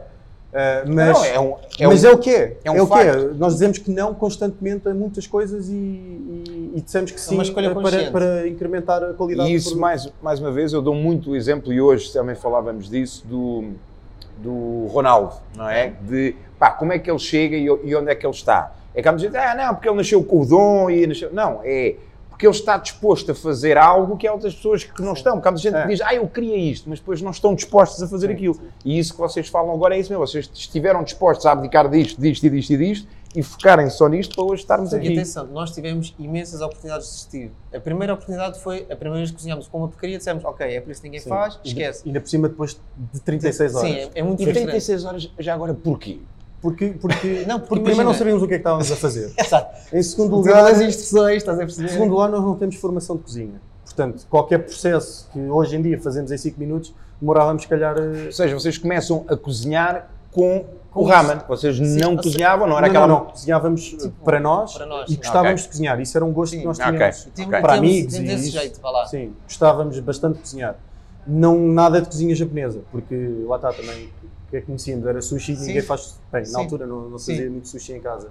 [0.52, 2.58] Uh, mas Não, é um, é mas um- é o que é.
[2.66, 2.86] é um o é.
[2.88, 3.36] facto.
[3.36, 7.40] Nós dizemos que não constantemente a muitas coisas e, e, e dissemos que É sim
[7.40, 10.94] eh, para, para incrementar a qualidade E do isso, mais, mais uma vez, eu dou
[10.94, 13.70] muito o exemplo, e hoje também falávamos disso, do,
[14.40, 15.94] do Ronaldo, não é?
[16.02, 18.74] De pá, como é que ele chega e, e onde é que ele está.
[18.94, 21.30] É que muita gente, ah, não, porque ele nasceu com o dom e nasceu.
[21.32, 21.96] Não, é
[22.42, 25.34] porque ele está disposto a fazer algo que há outras pessoas que não estão.
[25.34, 25.82] Porque há muita gente É.
[25.84, 28.60] que diz, ah, eu queria isto, mas depois não estão dispostos a fazer Sim, aquilo.
[28.84, 30.26] E isso que vocês falam agora é isso mesmo.
[30.26, 34.34] Vocês estiveram dispostos a abdicar disto, disto e disto e disto e focarem só nisto
[34.36, 35.14] para hoje estarmos E aqui.
[35.14, 37.52] atenção, nós tivemos imensas oportunidades de assistir.
[37.74, 40.82] A primeira oportunidade foi, a primeira vez que cozinhámos com uma porcaria, dissemos, ok, é
[40.82, 41.30] por isso que ninguém Sim.
[41.30, 42.02] faz, E- esquece.
[42.06, 42.76] E ainda por cima depois
[43.14, 43.88] de 36 horas.
[43.88, 44.70] Sim, é, é muito E frustrante.
[44.72, 46.20] 36 horas, já agora, porquê?
[46.62, 48.96] Porque, porque, Não, não, porque porque primeiro não sabíamos o que é que estávamos a
[48.96, 49.32] fazer.
[49.38, 49.76] Exato.
[49.96, 51.88] Em segundo Lugar as instruções, estás a perceber?
[51.88, 53.62] em segundo lugar, nós não temos formação de cozinha.
[53.84, 57.96] Portanto, qualquer processo que hoje em dia fazemos em 5 minutos, demorávamos, se calhar.
[57.98, 61.40] eh, Ou seja, vocês começam a cozinhar com o ramen.
[61.48, 63.08] Vocês não ou cozinhavam, não era não, aquela.
[63.08, 65.18] não, não, cozinhávamos eh, para nós, para nós, e sim.
[65.18, 65.64] gostávamos Ok.
[65.64, 66.00] de cozinhar.
[66.00, 67.24] Isso era um gosto que nós tínhamos.
[67.36, 67.60] Tem- Ok.
[67.60, 68.58] Para temos- amigos temos e esse isso.
[68.60, 69.06] jeito, vá lá.
[69.08, 70.76] Sim, gostávamos bastante de cozinhar.
[71.28, 73.16] Não nada de cozinha japonesa, porque
[73.48, 75.06] lá está também, o que é que conhecíamos?
[75.06, 75.68] Era sushi, Sim.
[75.68, 76.20] ninguém faz.
[76.32, 76.54] Bem, Sim.
[76.54, 77.36] na altura não, não se Sim.
[77.36, 78.30] fazia muito sushi em casa.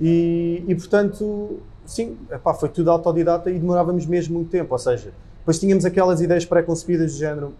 [0.00, 4.72] E, e portanto, sim, epá, foi tudo autodidata e demorávamos mesmo muito tempo.
[4.72, 7.52] Ou seja, depois tínhamos aquelas ideias pré-concebidas do género: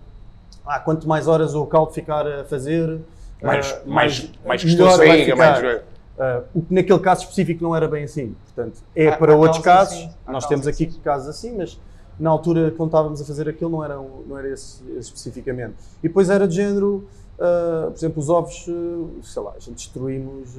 [0.65, 3.01] ah, quanto mais horas o caldo ficar a fazer,
[3.43, 5.63] Mais, ah, mais, mais melhor gostoso vai ainda, ficar.
[5.63, 5.83] mais.
[6.19, 8.35] Ah, o que naquele caso específico não era bem assim.
[8.55, 11.01] Portanto, é Há- para há outros casos assim, Nós temos aqui assim.
[11.01, 11.79] casos assim, mas
[12.19, 15.75] na altura, quando estávamos a fazer aquilo, não era, um- não era esse, esse especificamente.
[16.03, 17.05] E depois era de género,
[17.41, 20.51] ah, por exemplo, os ovos, ah, sei lá, a gente destruímos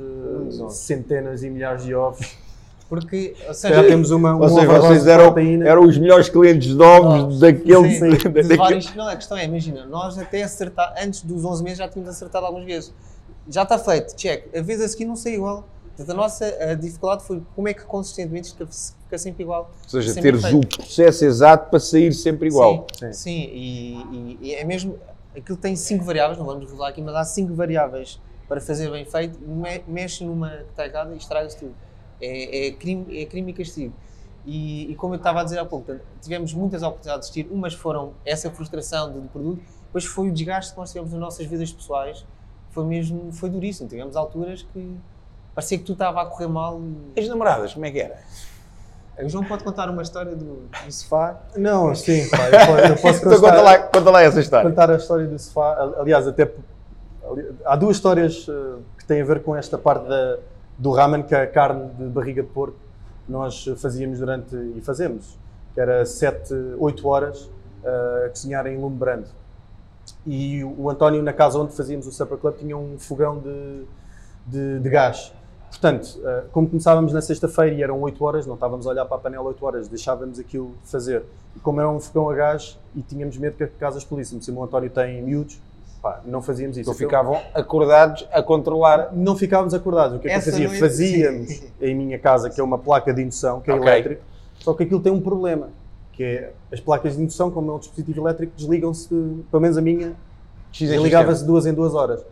[0.59, 0.75] ovos.
[0.75, 2.37] centenas e milhares de ovos.
[2.89, 5.67] Porque, ou Já seja, temos uma, uma Ou seja, vocês de eram, proteína.
[5.67, 7.89] eram os melhores clientes de ovos daquele.
[7.91, 11.63] Sim, de daquele- vários- não, a questão é, imagina, nós até acertar, antes dos 11
[11.63, 12.93] meses já tínhamos acertado algumas vezes.
[13.49, 14.45] Já está feito, check.
[14.55, 15.67] A vez a seguir não sai igual.
[15.95, 19.71] Portanto, a nossa a dificuldade foi como é que consistentemente isto fica, sempre igual.
[19.83, 20.57] Ou seja, teres feito.
[20.57, 22.87] o processo exato para sair sempre igual.
[22.97, 23.13] Sim, Sim.
[23.13, 24.97] sim, e, e- e é mesmo.
[25.35, 29.05] Aquilo tem cinco variáveis, não vamos revelar aqui, mas há cinco variáveis para fazer bem
[29.05, 29.39] feito.
[29.39, 31.73] Me- mexe numa que está errada e estraga-se tudo.
[32.21, 33.93] É, é, crime, é crime e castigo.
[34.45, 37.53] E, e como eu estava a dizer há pouco, portanto, tivemos muitas oportunidades de assistir.
[37.53, 41.19] Umas foram essa frustração do, do produto, depois foi o desgaste que nós tivemos nas
[41.21, 42.25] nossas vidas pessoais.
[42.71, 43.87] Foi mesmo, foi duríssimo.
[43.89, 44.95] Tivemos alturas que
[45.53, 46.79] parecia que tudo estava a correr mal.
[47.15, 48.17] e- As namoradas, como é que era?
[49.19, 51.39] O João pode contar uma história do, do sofá.
[51.55, 54.67] Não, sim, pá, eu, po- eu posso Então conta contar- lá, conta lá essa história.
[54.69, 55.93] contar a história do sofá.
[55.99, 56.51] Aliás, até
[57.29, 60.37] ali- há duas histórias eh, que têm a ver com esta parte da,
[60.79, 62.75] do ramen, que é a carne de barriga de porco
[63.25, 65.37] que nós fazíamos durante e fazemos,
[65.75, 67.49] que era 7, 8 horas
[67.83, 69.27] eh, a cozinhar em lume brando.
[70.25, 73.83] E o, o António, na casa onde fazíamos o Supper Club, tinha um fogão de,
[74.47, 75.31] de, de gás.
[75.77, 79.17] Portanto, eh, como começávamos na sexta-feira e eram 8 horas, não estávamos a olhar para
[79.17, 81.23] a panela 8 horas, deixávamos aquilo fazer.
[81.55, 84.63] E como era um fogão a gás e tínhamos medo que a casa explodisse, o
[84.63, 85.59] António tem miúdos,
[86.01, 86.89] pá, não fazíamos isso.
[86.91, 89.09] Então ficavam acordados a controlar.
[89.13, 90.17] não ficávamos acordados.
[90.17, 90.67] O que é que Essa eu fazia?
[90.69, 91.67] noite, Fazíamos sim.
[91.81, 93.87] em minha casa, que é uma placa de indução, que é Ok.
[93.87, 94.21] elétrico,
[94.59, 95.69] só que aquilo tem um problema,
[96.13, 99.81] que é as placas de indução, como é um dispositivo elétrico, desligam-se, pelo menos a
[99.81, 100.13] minha,
[100.71, 102.23] desligava-se de duas em duas horas.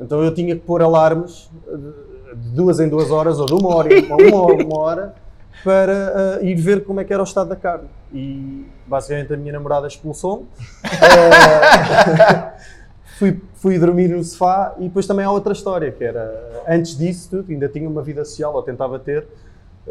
[0.00, 3.74] Então eu tinha que pôr alarmes eh, de duas em duas horas, ou de uma
[3.74, 5.14] hora em uma, uma, uma hora,
[5.62, 7.88] para eh, ir ver como é que era o estado da carne.
[8.12, 10.46] E basicamente a minha namorada expulsou-me.
[10.84, 12.52] Eh,
[13.18, 17.30] fui, fui dormir no sofá e depois também há outra história, que era, antes disso
[17.30, 19.26] tudo, ainda tinha uma vida social, ou tentava ter,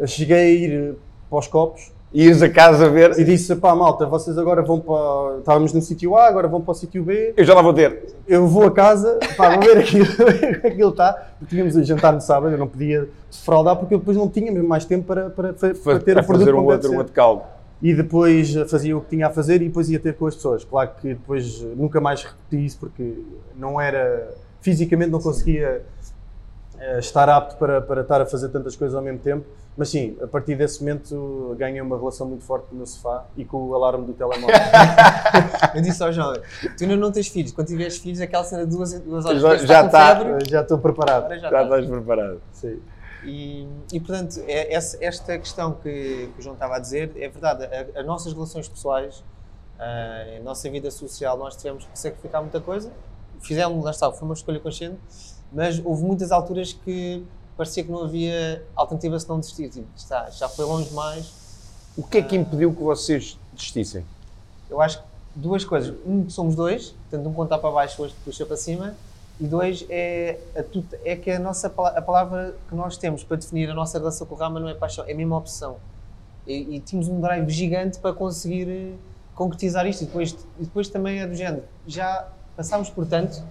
[0.06, 0.94] cheguei a ir eh,
[1.28, 3.18] para os copos Ias a casa ver.
[3.18, 5.38] e disse, pá malta, vocês agora vão para...
[5.40, 8.14] Estávamos no sítio A, agora vão para o sítio B, Eu já lá vou ter.
[8.28, 10.06] eu vou a casa, pá, vou ver aquilo,
[10.62, 13.98] é ele está, porque tínhamos a jantar no sábado, eu não podia defraudar porque eu
[13.98, 16.54] depois não tinha mesmo mais tempo para, para, para, Fa- ter a o produto fazer
[16.54, 17.42] um outro, um outro caldo.
[17.82, 20.64] E depois fazia o que tinha a fazer e depois ia ter com as pessoas.
[20.64, 23.12] Claro que depois nunca mais repeti isso porque
[23.56, 24.30] não era.
[24.60, 25.82] fisicamente não conseguia
[26.78, 29.44] eh, estar apto para, para estar a fazer tantas coisas ao mesmo tempo.
[29.76, 33.24] Mas sim, a partir desse momento ganhei uma relação muito forte com o meu sofá
[33.36, 34.54] e com o alarme do telemóvel.
[35.74, 38.70] Eu disse ao João, tu ainda não tens filhos, quando tiveres filhos, aquela cena de
[38.70, 40.16] duas, duas horas, Já- já com tá.
[40.16, 41.28] febre, Eh, Já estou preparado.
[41.30, 41.62] já Já está.
[41.64, 42.40] estás preparado.
[42.52, 42.80] Sim.
[43.24, 47.28] E, e, portanto, é- essa- esta questão que, que o João estava a dizer é
[47.28, 47.64] verdade.
[47.64, 49.24] A- As nossas relações pessoais,
[49.78, 52.92] a nossa vida social, nós tivemos que sacrificar muita coisa.
[53.40, 54.98] Fizemos, lá está, foi uma escolha consciente,
[55.52, 57.24] mas houve muitas alturas que
[57.56, 59.68] parecia que não havia alternativa se não desistir.
[59.68, 61.32] Tipo, está, já foi longe demais.
[61.96, 64.04] O que é que impediu que vocês desistissem?
[64.68, 65.94] Eu acho que duas coisas.
[66.06, 68.94] Um, somos dois, portanto, um contar para baixo, outro puxa para cima.
[69.40, 70.64] E dois, é, a
[71.04, 74.34] é que a, nossa, a palavra que nós temos para definir a nossa relação com
[74.34, 75.76] o Rama não é paixão, é mesmo opção.
[76.46, 78.92] E, e tínhamos um drive gigante para conseguir eh,
[79.34, 80.02] concretizar isto.
[80.02, 83.42] E depois, e depois também é do género, já passámos por tanto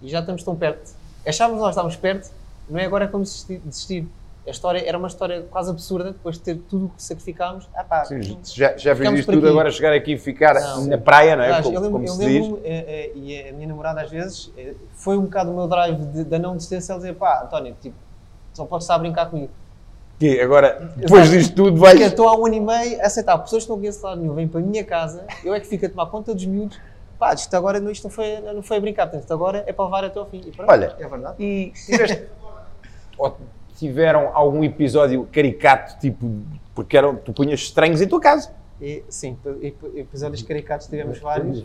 [0.00, 0.92] e já estamos tão perto.
[1.26, 2.30] Achávamos que nós estávamos perto,
[2.68, 3.60] não é agora como desistir.
[3.64, 4.06] desistir.
[4.46, 7.68] A história era uma história quase absurda, depois de ter tudo o que sacrificámos.
[7.74, 9.48] Ah, pá, Sim, já, já por tudo, aqui.
[9.48, 10.86] agora chegar aqui e ficar Não.
[10.86, 11.46] na praia, não é?
[11.48, 12.42] Aliás, como eu lembro, como eu se diz.
[12.46, 15.66] lembro eh, eh, e a minha namorada às vezes eh, foi um bocado o meu
[15.68, 17.94] drive de- da não desistência, ela dizer pá, António, tipo,
[18.54, 19.50] só podes estar a brincar comigo.
[20.18, 21.38] Que agora, depois Exato.
[21.38, 22.00] disto tudo, Porque eu vais.
[22.10, 24.48] estou há um ano e meio a aceitar pessoas que não conheço lado nenhum, vêm
[24.48, 26.80] para a minha casa, eu é que fico a tomar conta dos miúdos,
[27.18, 29.72] pá, isto agora não, isto não, foi, não foi a brincar, portanto, isto agora é
[29.74, 30.40] para levar até ao fim.
[30.46, 31.34] E pronto, Olha, é verdade.
[31.38, 32.24] E tiveste,
[33.18, 33.36] ou
[33.76, 36.30] tiveram algum episódio caricato, tipo,
[36.74, 38.52] porque eram, tu punhas estranhos em tua casa.
[38.80, 41.64] E, sim, ep- episódios caricatos tivemos vários.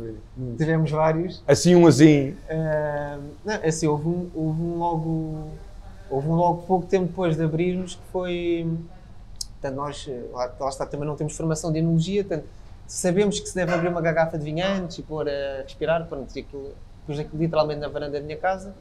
[0.57, 1.43] Tivemos vários.
[1.47, 2.35] Assim, um assim.
[2.49, 5.47] Ah, não, assim, houve um, houve um logo.
[6.09, 8.67] Houve um logo pouco tempo depois de abrirmos que foi.
[9.61, 12.45] Portanto, nós, lá, lá está, também não temos formação de enologia, portanto,
[12.85, 16.05] sabemos que se deve abrir uma garrafa de vinho antes e pôr a respirar.
[16.07, 16.71] Pronto, aquilo,
[17.05, 18.73] pus aquilo literalmente na varanda da minha casa,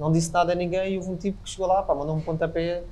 [0.00, 2.24] não disse nada a ninguém e houve um tipo que chegou lá, pá, mandou-me um
[2.24, 2.82] pontapé,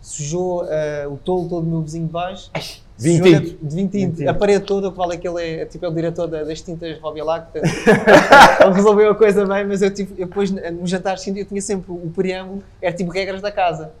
[0.00, 2.50] sujou ah, o tolo todo do meu vizinho de baixo.
[2.98, 3.58] Vinho sujou tinto.
[3.66, 4.28] De vinho tinto.
[4.28, 6.44] A parede toda, o que vale é que ele é, tipo, é o diretor da-
[6.44, 7.70] das tintas Robilac, portanto,
[8.64, 11.60] ele resolveu a coisa bem, mas eu, tive, eu depois no jantar seguinte, eu tinha
[11.60, 13.92] sempre o preâmbulo, era tipo regras da casa.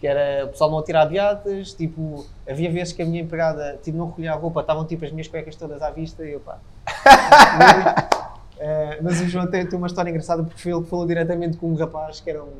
[0.00, 3.96] Que era o pessoal não tirar beatas, tipo, havia vezes que a minha empregada tipo,
[3.96, 6.58] não recolhia a roupa, estavam tipo as minhas cuecas todas à vista e eu pá.
[8.64, 11.56] Eh, mas o João tem, tem uma história engraçada porque foi ele que falou diretamente
[11.56, 12.52] com um rapaz que era um,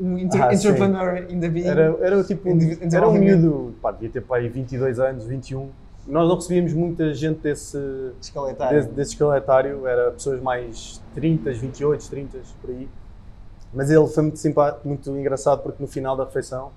[0.00, 0.66] um inter- Ah, sim.
[0.66, 1.64] entrepreneur in the being.
[1.68, 5.70] Era, era tipo, em era um miúdo, pá, devia ter pá, aí 22 anos, 21.
[6.08, 7.78] Nós não recebíamos muita gente desse,
[8.20, 8.76] Escaletário.
[8.80, 12.88] desse, desse escaletário, era pessoas mais 30, 28, 30, por aí.
[13.72, 16.72] Mas ele foi muito simpático, muito engraçado, porque no final da refeição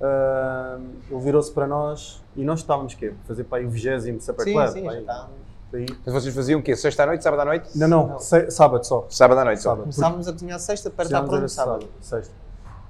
[0.00, 0.76] ah,
[1.08, 3.12] ele virou-se para nós e nós estávamos quê?
[3.28, 4.66] Fazer para aí o 20 Supper Sim, Club.
[4.68, 5.41] sim, pá, já estávamos.
[5.72, 5.86] Por aí.
[6.04, 6.76] Mas vocês faziam o quê?
[6.76, 7.68] Sexta à noite, sábado à noite?
[7.74, 8.18] Não, não, Não.
[8.20, 9.06] sábado só.
[9.08, 9.62] Sábado à noite.
[9.62, 9.70] só.
[9.70, 9.80] Sábado.
[9.84, 11.86] Começávamos a cozinhar sexta para estar pronto sábado.
[12.00, 12.32] sexta.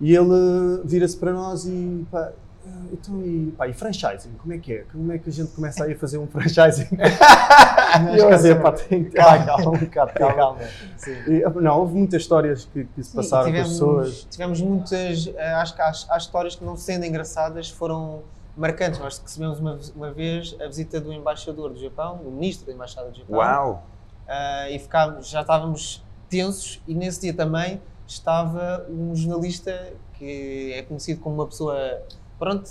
[0.01, 2.33] E ele vira-se para nós e pá,
[2.67, 4.85] "Ah, então e, pá, e franchising, como é que é?
[4.91, 6.89] Como é que a gente começa aí a fazer um franchising?
[8.15, 9.47] e eu a dizer, pá, tem que ter Calma.
[9.47, 10.35] calma, um bocado, calma.
[10.35, 10.59] Calma.
[10.97, 11.13] Sim.
[11.29, 14.27] E, não, houve muitas histórias que, que se Sim, passaram e com as pessoas.
[14.31, 18.23] Tivemos muitas, eh, acho que há, há histórias que não sendo engraçadas foram
[18.57, 18.99] marcantes.
[18.99, 23.11] Nós recebemos uma, uma vez a visita do embaixador do Japão, o ministro da embaixada
[23.11, 23.37] do Japão.
[23.37, 23.87] Uau!
[24.29, 30.83] Ah, e ficámos, já estávamos tensos e nesse dia também estava um jornalista que é
[30.83, 32.03] conhecido como uma pessoa,
[32.39, 32.63] pronto,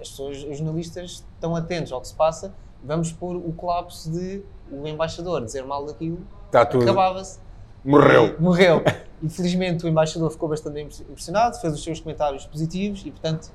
[0.00, 4.42] as pessoas, os jornalistas estão atentos ao que se passa, vamos pôr o colapso de
[4.70, 6.82] o embaixador dizer mal daquilo, Está tudo.
[6.84, 7.38] acabava-se.
[7.84, 8.36] Morreu.
[8.38, 8.82] E morreu.
[9.22, 13.50] Infelizmente o embaixador ficou bastante impressionado, fez os seus comentários positivos e, portanto,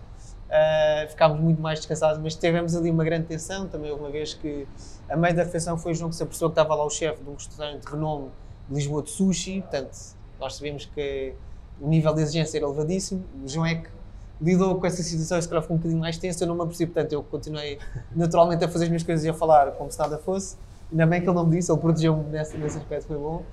[0.49, 2.21] ah, ficámos muito mais descansados.
[2.21, 3.67] Mas tivemos ali uma grande tensão.
[3.67, 4.67] Também uma vez que,
[5.09, 7.23] a meio da refeição, foi o João que se apercebeu que estava lá o chefe
[7.23, 8.29] de um restaurante de renome
[8.69, 9.61] de Lisboa de sushi.
[9.61, 9.97] Portanto,
[10.39, 11.33] nós sabemos que
[11.79, 13.23] o nível de exigência era elevadíssimo.
[13.43, 13.89] O João é que
[14.41, 16.43] lidou com essa situação e se calhar ficou um bocadinho mais tenso.
[16.43, 17.79] Eu não me apercebi, portanto, eu continuei
[18.15, 20.57] naturalmente a fazer as minhas coisas e a falar como se nada fosse.
[20.91, 23.43] Ainda bem que ele não me disse, ele protegeu-me nesse, nesse aspecto, foi bom.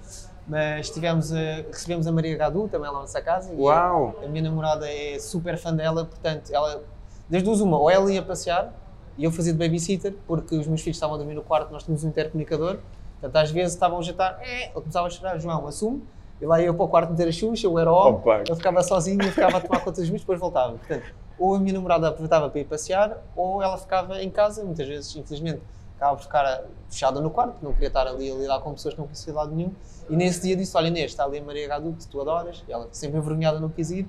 [0.52, 3.54] Mas tivemos a, recebemos a Maria Gadu também lá na nossa casa.
[3.54, 4.14] e Uau!
[4.22, 6.84] a minha namorada é super fã dela, portanto, ela,
[7.26, 8.70] das duas, uma, ou ela ia passear
[9.16, 11.84] e eu fazia de babysitter, porque os meus filhos estavam a dormir no quarto, nós
[11.84, 12.80] tínhamos um intercomunicador.
[13.18, 16.02] Portanto, às vezes estavam a jantar, é, ele começava a chorar, João, assume.
[16.38, 18.54] E lá ia eu para o quarto meter a Xuxa, eu era o homem, eu
[18.54, 20.72] ficava sozinho, eu ficava a tomar conta dos meus, depois voltava.
[20.72, 24.86] Portanto, ou a minha namorada aproveitava para ir passear, ou ela ficava em casa, muitas
[24.86, 25.62] vezes, infelizmente,
[25.96, 29.00] acaba por ficar fechada no quarto, não queria estar ali a lidar com pessoas que
[29.00, 29.72] não conhecia de lado nenhum.
[30.12, 32.72] E nesse dia disse: Olha, Inês, está ali a Maria Gadu, que tu adoras, e
[32.72, 34.06] ela sempre envergonhada não quis ir.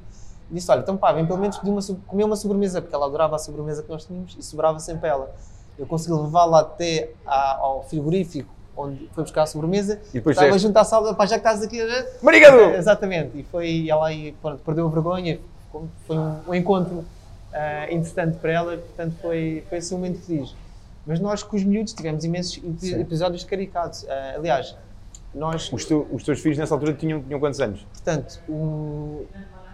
[0.51, 3.05] E disse: Olha, então pá, vem pelo menos pedir uma, comer uma sobremesa, porque ela
[3.05, 5.33] adorava a sobremesa que nós tínhamos e sobrava sempre ela.
[5.79, 9.99] Eu consegui levá-la até à- ao frigorífico, onde foi buscar a sobremesa.
[10.09, 11.79] E depois Estava junto à sala, pá, já que estás aqui.
[11.79, 12.59] eh, Marigadu!
[12.75, 15.39] Exatamente, e foi ela aí, pronto, perdeu a vergonha,
[16.05, 17.03] foi um, um encontro
[17.53, 20.53] ah, interessante para ela, portanto foi, foi assim um momento feliz.
[21.05, 22.99] Mas nós com os miúdos tivemos imensos Sim.
[23.01, 24.05] episódios caricados.
[24.07, 24.75] Ah, aliás,
[25.33, 27.85] nós, Os, os teus filhos nessa altura tinham, tinham quantos anos?
[27.91, 29.25] portanto, o,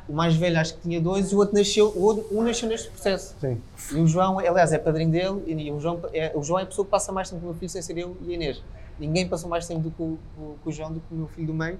[0.07, 2.89] o mais velho acho que tinha dois, o outro nasceu, o outro, um nasceu neste
[2.89, 3.35] processo.
[3.39, 3.61] Sim.
[3.91, 6.65] E o João, aliás, é padrinho dele, e o João é, o João é a
[6.65, 8.63] pessoa que passa mais tempo com o meu filho sem ser eu e a Inês.
[8.97, 10.17] Ninguém passou mais tempo do que o,
[10.63, 11.79] com o João do que o meu filho do meio.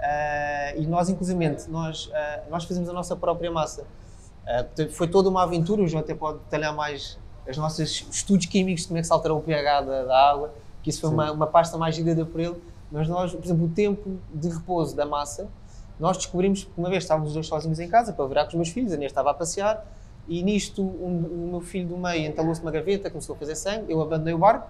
[0.00, 3.84] Ah, e nós, inclusivamente, nós, ah, nós fazemos a nossa própria massa.
[4.44, 7.16] Portanto, foi toda uma aventura, o João até pode detalhar mais
[7.48, 10.90] os nossos estudos químicos, como é que se alterou o pH da, da água, que
[10.90, 11.14] isso foi Sim.
[11.14, 12.56] uma, uma pasta mais girada por ele.
[12.92, 15.48] Mas nós, por exemplo, o tempo de repouso da massa,
[15.98, 18.54] nós descobrimos que uma vez estávamos os dois sozinhos em casa para virar com os
[18.54, 19.84] meus filhos, a Inês estava a passear,
[20.28, 23.90] e nisto um- o meu filho do meio entalou-se numa gaveta, começou a fazer sangue,
[23.90, 24.68] eu abandonei o barco,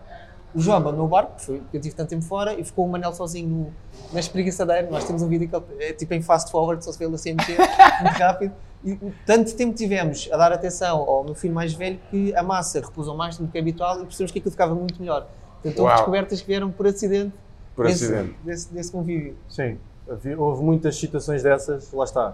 [0.54, 3.12] o João abandonou o barco, porque eu tive tanto tempo fora, e ficou o Manel
[3.14, 3.72] sozinho no,
[4.12, 4.88] na espreguiçadeira.
[4.90, 7.14] Nós temos um vídeo que ele, é tipo em fast forward, só se vê ele
[7.14, 7.56] assim a mexer,
[8.02, 8.52] muito rápido.
[8.84, 12.80] E tanto tempo tivemos a dar atenção ao meu filho mais velho que a massa
[12.80, 15.26] repousou mais do que é habitual e percebemos que aquilo ficava muito melhor.
[15.64, 15.94] Houve Uau.
[15.94, 17.32] descobertas que vieram por acidente,
[17.74, 18.34] Por desse, acidente.
[18.44, 19.34] Desse, desse convívio.
[19.48, 19.78] Sim,
[20.10, 22.32] havia- houve muitas situações dessas, lá está,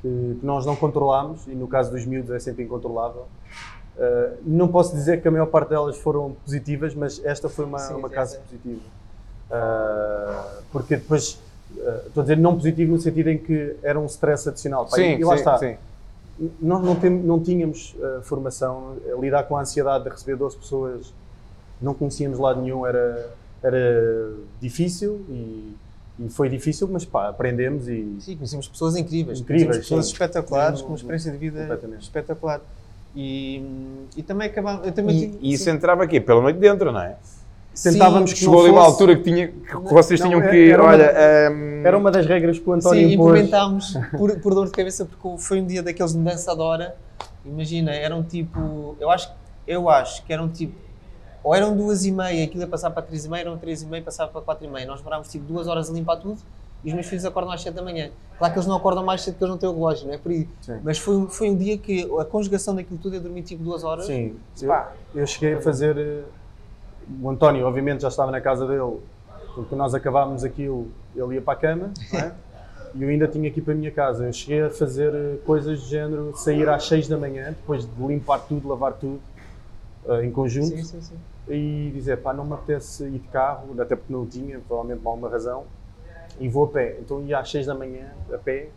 [0.00, 3.26] que, que nós não controlámos e no caso dos miúdos é sempre incontrolável.
[3.96, 7.78] Uh, não posso dizer que a maior parte delas foram positivas, mas esta foi uma,
[7.78, 8.80] Sim, uma casa positiva.
[9.50, 11.38] Uh, porque depois,
[11.76, 14.84] uh, estou a dizer não positivo no sentido em que era um stress adicional.
[14.86, 15.58] Pá, Sim, e lá sim, está.
[15.58, 15.76] sim.
[16.60, 21.12] Nós não, tem- não tínhamos uh, formação lidar com a ansiedade de receber 12 pessoas
[21.82, 23.30] não conhecíamos lado nenhum, era,
[23.62, 25.74] era difícil e,
[26.18, 30.12] e foi difícil, mas pá, aprendemos e Sim, conhecemos pessoas incríveis, Incríveis, pessoas sim.
[30.12, 32.60] espetaculares, Sim, com uma experiência de vida espetacular.
[33.14, 33.60] E,
[34.16, 34.86] e também acabamos.
[34.86, 35.70] Eu também E, tive- e isso sim.
[35.70, 37.16] entrava aqui, pela noite dentro, não é?
[37.82, 40.82] tentávamos que Chegou ali uma altura que, tinha, que vocês Não, tinham era- que, era
[40.82, 41.14] uma- olha,
[41.52, 43.28] hum, Era uma das regras que o António Sim, impôs.
[43.30, 46.94] implementámos por, por dor de cabeça, porque foi um dia daqueles de mudança de hora.
[47.44, 48.96] Imagina, eram tipo.
[49.00, 49.30] Eu acho,
[49.66, 50.74] eu acho que eram tipo.
[51.42, 53.86] Ou eram duas e meia, aquilo ia passar para três e meia, eram três e
[53.86, 54.86] meia, passava para quatro e meia.
[54.86, 56.38] Nós demorámos tipo duas horas a limpar tudo
[56.84, 58.10] e os meus filhos acordam às sete da manhã.
[58.38, 60.18] Claro que eles não acordam mais cedo porque eles não têm o relógio, não é
[60.18, 60.48] por aí.
[60.62, 60.78] Sim.
[60.82, 63.84] Mas foi, um- foi um dia que a conjugação daquilo tudo é dormir tipo duas
[63.84, 64.06] horas.
[64.06, 64.72] Sim, eu,
[65.14, 65.96] eu cheguei a fazer.
[65.96, 66.22] eh,
[67.22, 68.98] O António, obviamente, já estava na casa dele,
[69.54, 72.32] porque nós acabámos aquilo, ele ia para a cama, não é?
[72.94, 74.26] e eu ainda tinha ir para a minha casa.
[74.26, 77.90] Eu cheguei a fazer eh, coisas de género, sair às 6 da manhã, depois de
[78.06, 79.20] limpar tudo, lavar tudo,
[80.08, 81.00] eh, em conjunto, sim, sim.
[81.00, 81.14] sim.
[81.48, 85.10] e dizer, pá, não me apetece ir de carro, até porque não tinha, provavelmente por
[85.10, 85.64] alguma razão,
[86.38, 86.96] e vou a pé.
[87.00, 88.68] Então ia às 6 da manhã, a pé,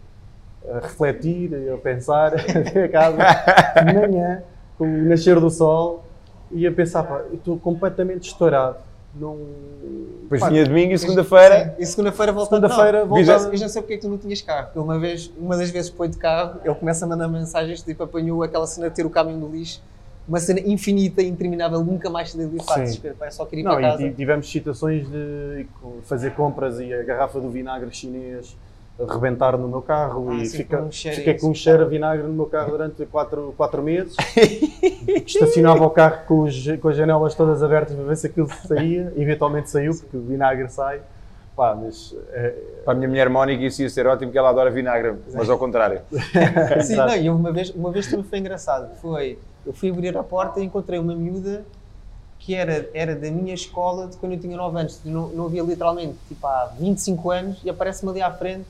[0.69, 3.17] a refletir, a pensar, até a casa,
[3.85, 4.43] de manhã,
[4.77, 6.03] com o nascer do sol,
[6.51, 8.77] e a pensar, pá, eu estou completamente estourado.
[9.15, 9.37] Não...
[10.23, 12.61] depois Pá, vinha domingo e segunda-feira, E segunda-feira voltava.
[12.67, 14.65] Segunda-feira Não, voltava- Eu já sei porque é que tu não tinhas carro.
[14.65, 17.83] Porque uma, vez, uma das vezes que foi de carro, ele começa a mandar mensagens
[17.83, 19.83] tipo apanhou aquela cena de ter o caminho do lixo.
[20.27, 22.47] Uma cena infinita e interminável, nunca mais Sim.
[22.47, 23.97] desespero, pá, é só querer ir Não, para e casa.
[24.09, 25.65] ti- tivemos situações de
[26.03, 28.55] fazer compras e a garrafa do vinagre chinês
[29.09, 31.81] rebentar no meu carro Ah, e sim, fica, com um cheiro fiquei com um cheiro
[31.83, 34.15] a vinagre no meu carro durante 4 quatro, meses.
[35.25, 39.11] Estacionava o carro com, os- com as janelas todas abertas para ver se aquilo saía.
[39.17, 41.01] Eventualmente saiu, porque o vinagre sai.
[41.55, 44.71] Pá, mas é, para a minha mulher Mónica isso ia ser ótimo, porque ela adora
[44.71, 46.01] vinagre, mas ao contrário.
[46.81, 48.95] Sim, não, e uma vez, uma vez também foi engraçado.
[48.95, 51.65] Foi, eu fui abrir a porta e encontrei uma miúda
[52.39, 54.99] que era, era da minha escola de quando eu tinha 9 anos.
[55.05, 58.65] Não, não via literalmente, tipo, há 25 anos e aparece-me ali à frente.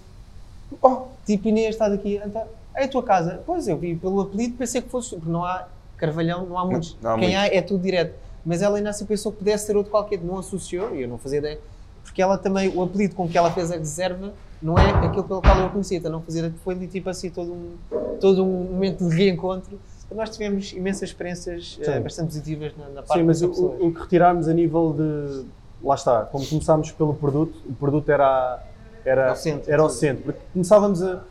[0.82, 2.22] Oh, tipo, Inês, estás aqui.
[2.24, 2.44] Então,
[2.76, 3.42] é a tua casa?
[3.46, 6.96] Pois, eu vi pelo apelido, pensei que fosse, porque não há Carvalhão, não há muitos.
[7.02, 7.44] não há Quem muitos.
[7.52, 8.14] há é tudo direto.
[8.46, 11.18] Mas ela ainda assim pensou que pudesse ser outro qualquer, não associou, e eu não
[11.18, 11.60] fazia ideia.
[12.04, 15.42] Porque ela também, o apelido com que ela fez a reserva não é aquilo pelo
[15.42, 17.76] qual eu a conhecia, então não fazia, foi ali tipo assim todo um,
[18.20, 19.80] todo um momento de reencontro.
[20.14, 22.02] Então nós tivemos imensas experiências Sim.
[22.02, 25.46] bastante positivas na, na parte Sim, mas o, o- que retirámos a nível de.
[25.84, 28.64] Lá está, como começámos pelo produto, o produto era,
[29.04, 30.24] era, Era o centro, era o centro.
[30.24, 31.22] Porque começávamos a,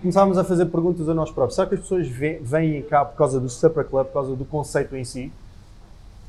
[0.00, 1.54] começávamos a fazer perguntas a nós próprios.
[1.54, 4.44] Será que as pessoas vê- vêm cá por causa do Supper Club, por causa do
[4.44, 5.30] conceito em si?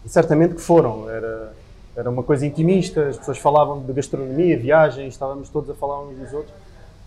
[0.06, 1.10] E certamente que foram.
[1.10, 1.54] Era,
[1.96, 6.18] era uma coisa intimista, as pessoas falavam de gastronomia, viagens, estávamos todos a falar uns
[6.20, 6.54] dos outros.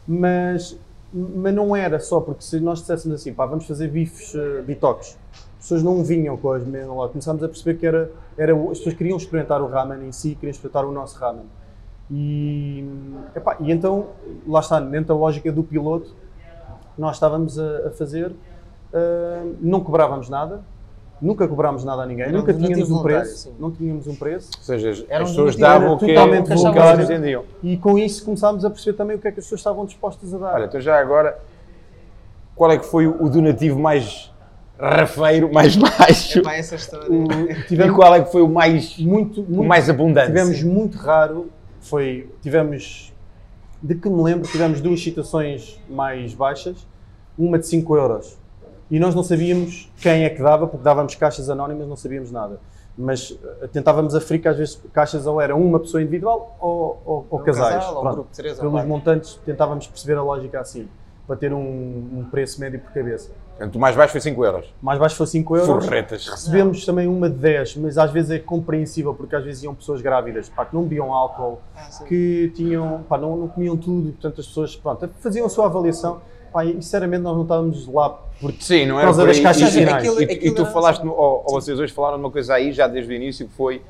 [0.09, 0.77] Mas,
[1.14, 5.16] mas não era só, porque se nós disséssemos assim, pá, vamos fazer bifes uh, bitoques,
[5.33, 7.09] as pessoas não vinham com as mesmas lá.
[7.09, 10.50] Começámos a perceber que era, era, as pessoas queriam experimentar o ramen em si, queriam
[10.50, 11.46] experimentar o nosso ramen.
[12.11, 12.85] E,
[13.35, 14.09] epá, e então,
[14.46, 16.14] lá está, dentro da lógica do piloto,
[16.98, 20.62] nós estávamos a, a fazer, uh, não cobrávamos nada,
[21.20, 23.53] nunca cobrámos nada a ninguém, Era um nunca donativo tínhamos um preço, sim.
[23.59, 24.50] não tínhamos um preço.
[24.59, 27.44] Ou seja, Era as um pessoas davam o que totalmente o que entendiam.
[27.62, 30.35] E com isso começámos a perceber também o que é que as pessoas estavam dispostas
[30.35, 30.55] a dar.
[30.55, 31.38] Olha, então já agora,
[32.55, 34.33] qual é que foi o donativo mais
[34.79, 36.42] rafeiro, mais baixo?
[36.48, 37.09] Essa história.
[37.11, 40.27] O- E tivemos qual é que foi o mais, muito, o muito mais abundante?
[40.27, 41.48] tivemos muito raro,
[41.81, 43.12] foi, tivemos,
[43.83, 46.87] de que me lembro, tivemos duas situações mais baixas,
[47.38, 48.38] uma de 5 euros.
[48.90, 52.61] E nós não sabíamos quem é que dava, porque dávamos caixas anónimas, não sabíamos nada.
[52.97, 57.27] Mas eh, tentávamos aferir que às vezes caixas ou era uma pessoa individual ou, ou,
[57.31, 57.75] ou Um casais.
[57.77, 58.14] casal, ou Pronto.
[58.14, 60.88] grupo de três ou Pelos montantes tentávamos perceber a lógica assim,
[61.27, 63.31] para ter um, um preço médio por cabeça.
[63.57, 64.75] Portanto, o mais baixo foi 5 euros.
[64.83, 65.85] Mais baixo foi 5 euros.
[65.85, 66.29] Forretas.
[66.29, 70.01] Recebemos também uma de 10, mas às vezes é compreensível, porque às vezes iam pessoas
[70.03, 74.40] grávidas pá, que não bebiam álcool, Ah, que tinham, pá, não, não comiam tudo, portanto
[74.40, 76.20] as pessoas pronto, faziam a sua avaliação.
[76.55, 79.37] Pá, e sinceramente nós não estávamos lá por Sim, não por era causa por das
[79.38, 79.43] aí.
[79.43, 79.97] caixas E- finais.
[80.09, 82.71] aquilo- E, e tu era- falaste, ou, ou vocês hoje falaram de uma coisa aí,
[82.71, 83.83] já desde o início, que foi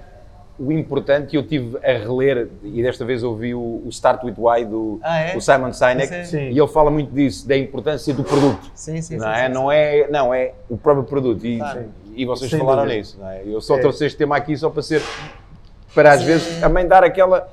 [0.58, 4.36] o importante, e eu tive a reler, e desta vez ouvi o, o Start With
[4.38, 5.36] Why do Ah, é?
[5.36, 6.24] o Simon Sinek, Sim.
[6.24, 6.38] Sim.
[6.52, 8.70] e ele fala muito disso, da importância do produto.
[8.74, 9.46] Sim, sim, não sim, é?
[9.46, 10.08] sim, não é?
[10.08, 11.44] Não, é o próprio produto.
[11.46, 11.84] E, Claro.
[12.16, 12.98] e vocês Sem falaram dúvida.
[12.98, 13.42] nisso, não é?
[13.44, 13.80] Eu só É.
[13.80, 15.02] trouxe este tema aqui só para ser,
[15.94, 17.46] para às vezes também dar aquela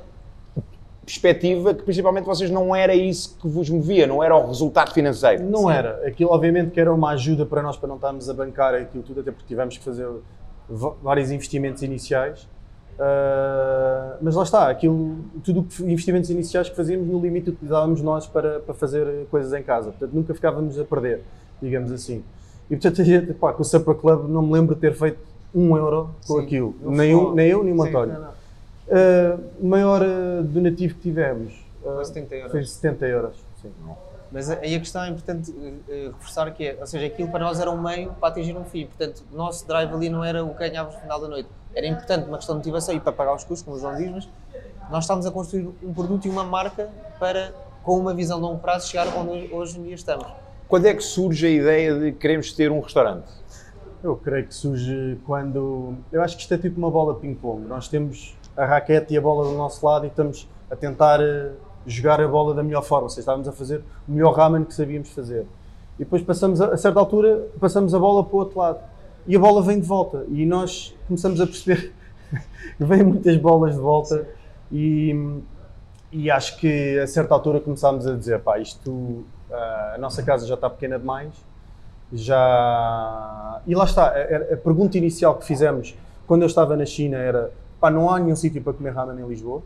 [1.06, 5.44] perspectiva que principalmente vocês não era isso que vos movia, não era o resultado financeiro.
[5.44, 6.08] Não era.
[6.08, 9.22] Aquilo, obviamente, que era uma ajuda para nós, para não estarmos a bancar aquilo tudo,
[9.22, 10.08] até porque tivemos que fazer
[11.02, 12.48] vários investimentos iniciais.
[13.00, 18.28] Ah, mas lá está, aquilo, tudo que investimentos iniciais que fazíamos, no limite utilizávamos nós
[18.28, 19.90] para, para fazer coisas em casa.
[19.90, 21.24] Portanto, nunca ficávamos a perder,
[21.60, 22.24] digamos assim.
[22.70, 25.20] E portanto, a gente, pá, com o Supper Club não me lembro de ter feito
[25.54, 26.76] um euro com Sim, aquilo.
[26.80, 28.14] Nem, um, nem eu, nem o Sim, António.
[28.14, 28.41] não, não.
[28.92, 32.52] Uh, o maior uh, donativo que tivemos uh, Foi 70 euros.
[32.52, 33.36] foi 70 euros.
[33.62, 33.72] Sim.
[34.32, 37.42] Mas aí a questão é importante eh, eh, reforçar que é, ou seja, aquilo para
[37.42, 38.86] nós era um meio para atingir um fim.
[38.86, 41.50] Portanto, o nosso drive ali não era o que ganhávamos no final da noite.
[41.76, 44.10] Era importante uma questão de motivação e para pagar os custos, como o João diz,
[44.10, 44.30] mas
[44.90, 46.90] nós estávamos a construir um produto e uma marca
[47.20, 50.26] para, com uma visão de longo prazo, chegar onde hoje em dia estamos.
[50.70, 53.30] Quando é que surge a ideia de queremos ter um restaurante?
[54.02, 55.96] Eu creio que surge quando.
[56.10, 57.68] Eu acho que isto é tipo uma bola ping-pong.
[57.68, 61.52] Nós temos a raquete e a bola do nosso lado e estamos a tentar uh,
[61.86, 63.04] jogar a bola da melhor forma.
[63.04, 65.46] Ou seja, estávamos a fazer o melhor ramen que sabíamos fazer.
[65.96, 68.80] E depois passamos, a, a certa altura, passamos a bola para o outro lado.
[69.28, 70.26] E a bola vem de volta.
[70.30, 71.94] E nós começamos a perceber
[72.78, 74.28] que vêm muitas bolas de volta.
[74.72, 75.42] E,
[76.12, 78.92] e acho que a certa altura começámos a dizer: pá, isto.
[78.92, 79.26] uh,
[79.96, 81.34] a nossa casa já está pequena demais
[82.14, 83.62] já.
[83.66, 85.96] E lá está, a, a, pergunta inicial que fizemos
[86.28, 87.52] quando eu estava na China era:
[87.82, 89.64] pá, não há nenhum sítio para comer ramen em Lisboa.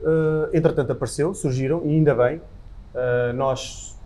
[0.00, 2.38] Uh, entretanto, apareceu, surgiram, e ainda bem.
[2.38, 3.98] Uh, nós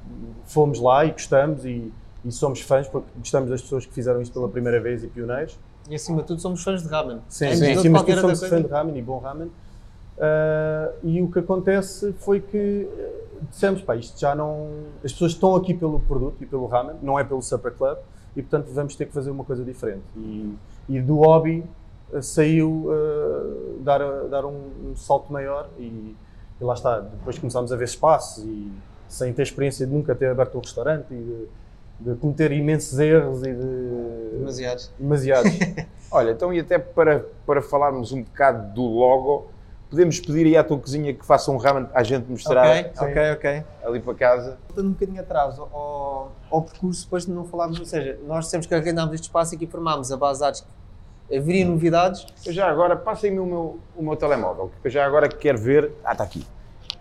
[0.46, 1.92] fomos lá e gostamos, e,
[2.24, 5.58] e, somos fãs, porque gostamos das pessoas que fizeram isto pela primeira vez e pioneiros.
[5.88, 7.20] E acima de tudo, somos fãs de ramen.
[7.28, 9.46] Sim, sim, de acima de tudo, somos fãs de ramen e bom ramen.
[10.16, 12.88] Uh, e o que acontece foi que
[13.50, 14.68] dissemos, pá, isto já não.
[15.04, 17.98] As pessoas estão aqui pelo produto e pelo ramen, não é pelo Supper Club,
[18.34, 20.04] e portanto vamos ter que fazer uma coisa diferente.
[20.16, 20.54] E,
[20.88, 21.64] e do hobby
[22.20, 26.14] saiu uh, dar, dar um, um, salto maior, e,
[26.60, 27.00] e, lá está.
[27.00, 28.72] Depois começámos a ver espaços, e
[29.08, 31.48] sem ter experiência de nunca ter aberto um restaurante, e
[32.00, 34.38] de, de cometer imensos erros e de.
[34.38, 34.92] Demasiados.
[34.98, 35.52] Demasiados.
[36.10, 39.48] Olha, então e até para, para falarmos um bocado do logo,
[39.90, 43.32] podemos pedir aí à tua cozinha que faça um ramen à gente mostrar Ok, ok,
[43.32, 43.64] ok.
[43.84, 44.58] ali para casa.
[44.68, 48.68] Voltando um bocadinho atrás ao, ao percurso, depois de não falarmos, ou seja, nós sempre
[48.68, 50.68] que arrendámos este espaço e que formámos a base de que
[51.30, 52.26] haveria novidades.
[52.44, 55.92] Eu já agora, passem-me o meu, o meu telemóvel, que eu já agora quero ver.
[56.04, 56.44] Ah, está aqui.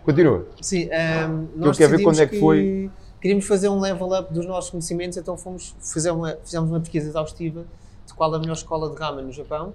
[0.04, 0.46] Continua.
[0.60, 0.88] Sim,
[1.28, 2.90] um, nós quero ver quando é que foi.
[3.20, 7.08] Queríamos fazer um level up dos nossos conhecimentos, então fomos fazer uma, fizemos uma pesquisa
[7.08, 7.64] exaustiva
[8.06, 9.74] de qual a melhor escola de ramen no Japão.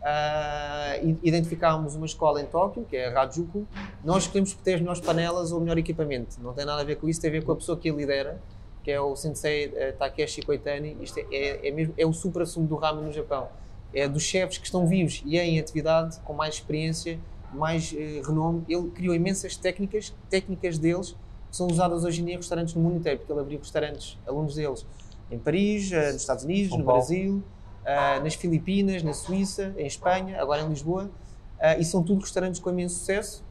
[0.00, 3.66] Uh, identificámos uma escola em Tóquio, que é a Rajuku.
[4.02, 6.36] Nós escolhemos ter as melhores panelas ou o melhor equipamento.
[6.42, 7.92] Não tem nada a ver com isso, tem a ver com a pessoa que a
[7.92, 8.40] lidera,
[8.82, 10.96] que é o sensei uh, Takeshi Koitani.
[11.00, 13.48] Isto é, é, é, mesmo, é o supra-sumo do ramen no Japão.
[13.92, 17.18] É dos chefes que estão vivos e em atividade, com mais experiência,
[17.52, 18.64] mais uh, renome.
[18.68, 21.16] Ele criou imensas técnicas, técnicas deles,
[21.50, 24.18] que são usadas hoje em dia em restaurantes no mundo inteiro, porque ele abriu restaurantes,
[24.26, 24.86] alunos deles,
[25.30, 27.00] em Paris, uh, nos Estados Unidos, São no Paulo.
[27.00, 27.42] Brasil,
[27.82, 31.10] uh, nas Filipinas, na Suíça, em Espanha, agora em Lisboa,
[31.58, 33.44] uh, e são tudo restaurantes com imenso sucesso.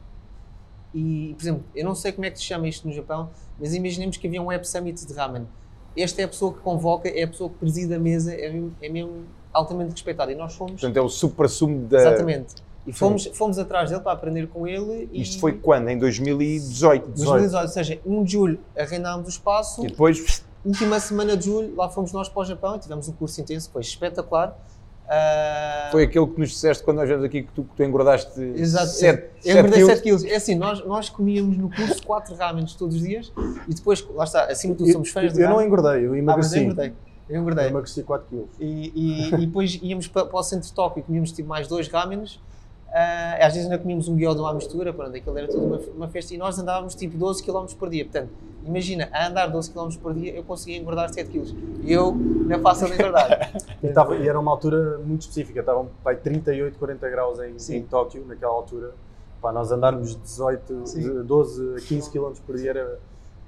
[0.94, 3.74] E, por exemplo, eu não sei como é que se chama isto no Japão, mas
[3.74, 5.46] imaginemos que havia um Web Summit de ramen.
[5.96, 8.76] Esta é a pessoa que convoca, é a pessoa que preside a mesa, é mesmo,
[8.80, 10.32] é mesmo altamente respeitada.
[10.32, 10.72] E nós fomos.
[10.72, 11.98] Portanto, é o supra-sumo da.
[12.00, 12.54] Exatamente.
[12.86, 15.08] E fomos, fomos atrás dele para aprender com ele.
[15.12, 15.88] E Isto foi quando?
[15.90, 17.08] Em 2018.
[17.10, 19.84] 2018, ou seja, 1 de julho arrendámos o espaço.
[19.84, 20.44] E depois.
[20.64, 23.70] Última semana de julho, lá fomos nós para o Japão e tivemos um curso intenso,
[23.72, 24.54] foi espetacular.
[25.06, 28.40] Uh, Foi aquele que nos disseste quando nós vemos aqui que tu, que tu engordaste
[28.40, 28.86] Exato.
[28.90, 30.24] 7 eu engordei 7 quilos.
[30.24, 33.32] É assim, nós, nós comíamos no curso 4 ramens todos os dias
[33.66, 35.66] e depois, lá está, acima de tudo, somos fãs eu, de eu não ramen.
[35.66, 36.60] engordei, eu Ah, emagreci.
[36.60, 36.92] engordei.
[37.30, 37.66] Eu engordei.
[37.66, 38.48] Eu emagreci 4 quilos.
[38.58, 41.68] E, e, e depois íamos para, para o centro de Tóquio e comíamos tipo mais
[41.68, 42.40] dois ramens.
[42.90, 46.08] Uh, às vezes ainda comíamos um guião à mistura, pronto, aquilo era tudo uma, uma
[46.08, 48.04] festa e nós andávamos tipo 12 km por dia.
[48.04, 48.30] Portanto,
[48.66, 51.54] imagina, a andar 12 km por dia eu conseguia engordar 7 kg.
[51.84, 53.52] E eu não é fácil de engordar.
[53.82, 57.82] E, tava, e era uma altura muito específica, estavam pai, 38, 40 graus em, em
[57.82, 58.92] Tóquio, naquela altura.
[59.40, 61.00] Pá, nós andarmos 18, Sim.
[61.00, 62.98] de 12 a 15 km por dia era,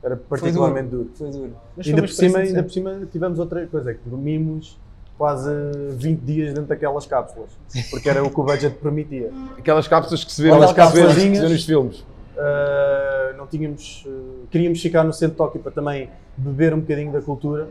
[0.03, 1.11] era particularmente duro.
[1.15, 1.53] Foi duro.
[1.77, 4.01] Mas E foi ainda uma por, cima, ainda por cima tivemos outra coisa, é que
[4.09, 4.79] dormimos
[5.17, 5.51] quase
[5.93, 7.51] 20 dias dentro daquelas cápsulas,
[7.91, 9.31] porque era o que o budget permitia.
[9.59, 12.01] Aquelas cápsulas que se vê, Aquelas que se vê- que se nos filmes.
[12.01, 17.13] Uh, não tínhamos, uh, queríamos ficar no centro de Tóquio para também beber um bocadinho
[17.13, 17.69] da cultura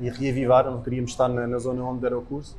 [0.00, 2.56] e reavivar, não queríamos estar na, na zona onde era o curso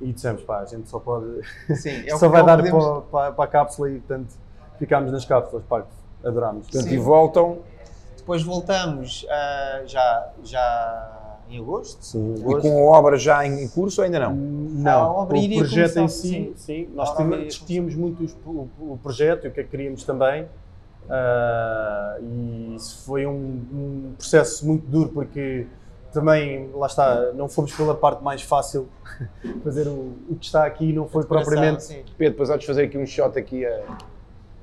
[0.00, 1.26] e dissemos, pá, a gente só pode,
[1.76, 3.46] Sim, é o só que- vai é o dar que para, podemos- para, para a
[3.48, 4.34] cápsula e portanto
[4.78, 5.84] ficámos nas cápsulas, pá,
[6.24, 6.66] adorámos.
[6.66, 6.94] Portanto, Sim.
[6.94, 7.58] e voltam.
[8.24, 12.02] Depois voltamos ah, já, já em agosto.
[12.02, 14.34] Sim, E com a obra já em curso ou ainda não?
[14.34, 16.52] Não, A obra o projeto em si, sim.
[16.56, 17.14] sim, nós
[17.46, 20.48] discutíamos muito os- o, o projeto e o que é que queríamos também.
[21.10, 23.32] ah, e isso foi um,
[23.72, 25.66] um processo muito duro porque
[26.10, 28.88] também, lá está, não fomos pela parte mais fácil.
[29.62, 31.82] Fazer o, o que está aqui não foi propriamente.
[31.82, 32.02] sim.
[32.16, 33.96] Pedro, depois há de fazer aqui um shot aqui a, a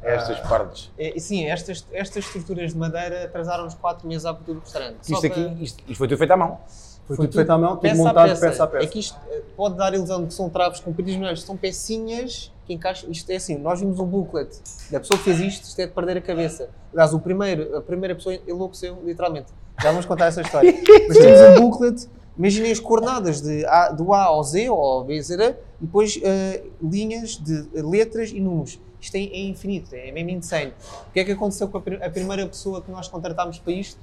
[0.03, 0.91] estas partes.
[0.97, 4.97] É, sim, estas, estas estruturas de madeira atrasaram-nos 4 meses à abertura do restaurante.
[5.01, 6.59] Isto para- aqui, isto, isto foi tudo feito à mão.
[7.07, 8.85] Foi, tudo feito à mão, tudo montado peça a peça.
[8.85, 11.57] É que isto eh, pode dar a ilusão de que são travos compridos, mas são
[11.57, 13.09] pecinhas que encaixam.
[13.11, 14.49] Isto é assim, nós vimos um booklet
[14.89, 16.69] da pessoa que fez isto, isto é de perder a cabeça.
[16.93, 19.47] Aliás, o primeiro, a primeira pessoa enlouqueceu, literalmente.
[19.81, 20.73] Já vamos contar essa história.
[21.07, 25.03] mas temos um booklet, imaginem as coordenadas de a, do A ao Z, ou ao
[25.03, 28.79] B, Z, e depois uh, linhas de letras e números.
[29.01, 30.73] Isto é, é infinito, é mesmo insane.
[31.09, 33.99] O que é que aconteceu com a, a primeira pessoa que nós contratámos para isto?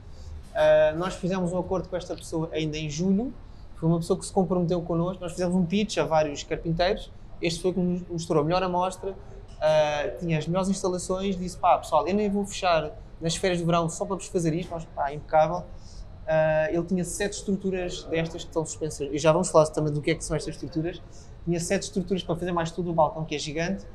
[0.50, 3.32] Uh, nós fizemos um acordo com esta pessoa ainda em julho.
[3.76, 5.22] Foi uma pessoa que se comprometeu connosco.
[5.22, 7.12] Nós fizemos um pitch a vários carpinteiros.
[7.40, 11.38] Este foi que nos mostrou a melhor amostra, uh, tinha as melhores instalações.
[11.38, 12.90] Disse: pá, pessoal, eu nem vou fechar
[13.20, 14.70] nas férias de verão só para vos fazer isto.
[14.70, 15.58] Nós, pá, impecável.
[15.58, 19.08] Uh, ele tinha sete estruturas destas que estão suspensas.
[19.12, 21.00] E já vamos falar também do que é que são estas estruturas.
[21.44, 23.86] Tinha sete estruturas para fazer mais tudo o balcão, que é gigante.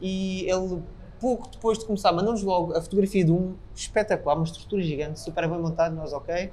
[0.00, 0.82] E ele
[1.20, 5.46] pouco depois de começar, mandou-nos logo a fotografia de um espetacular, uma estrutura gigante, super
[5.48, 6.50] bem montado, nós ok.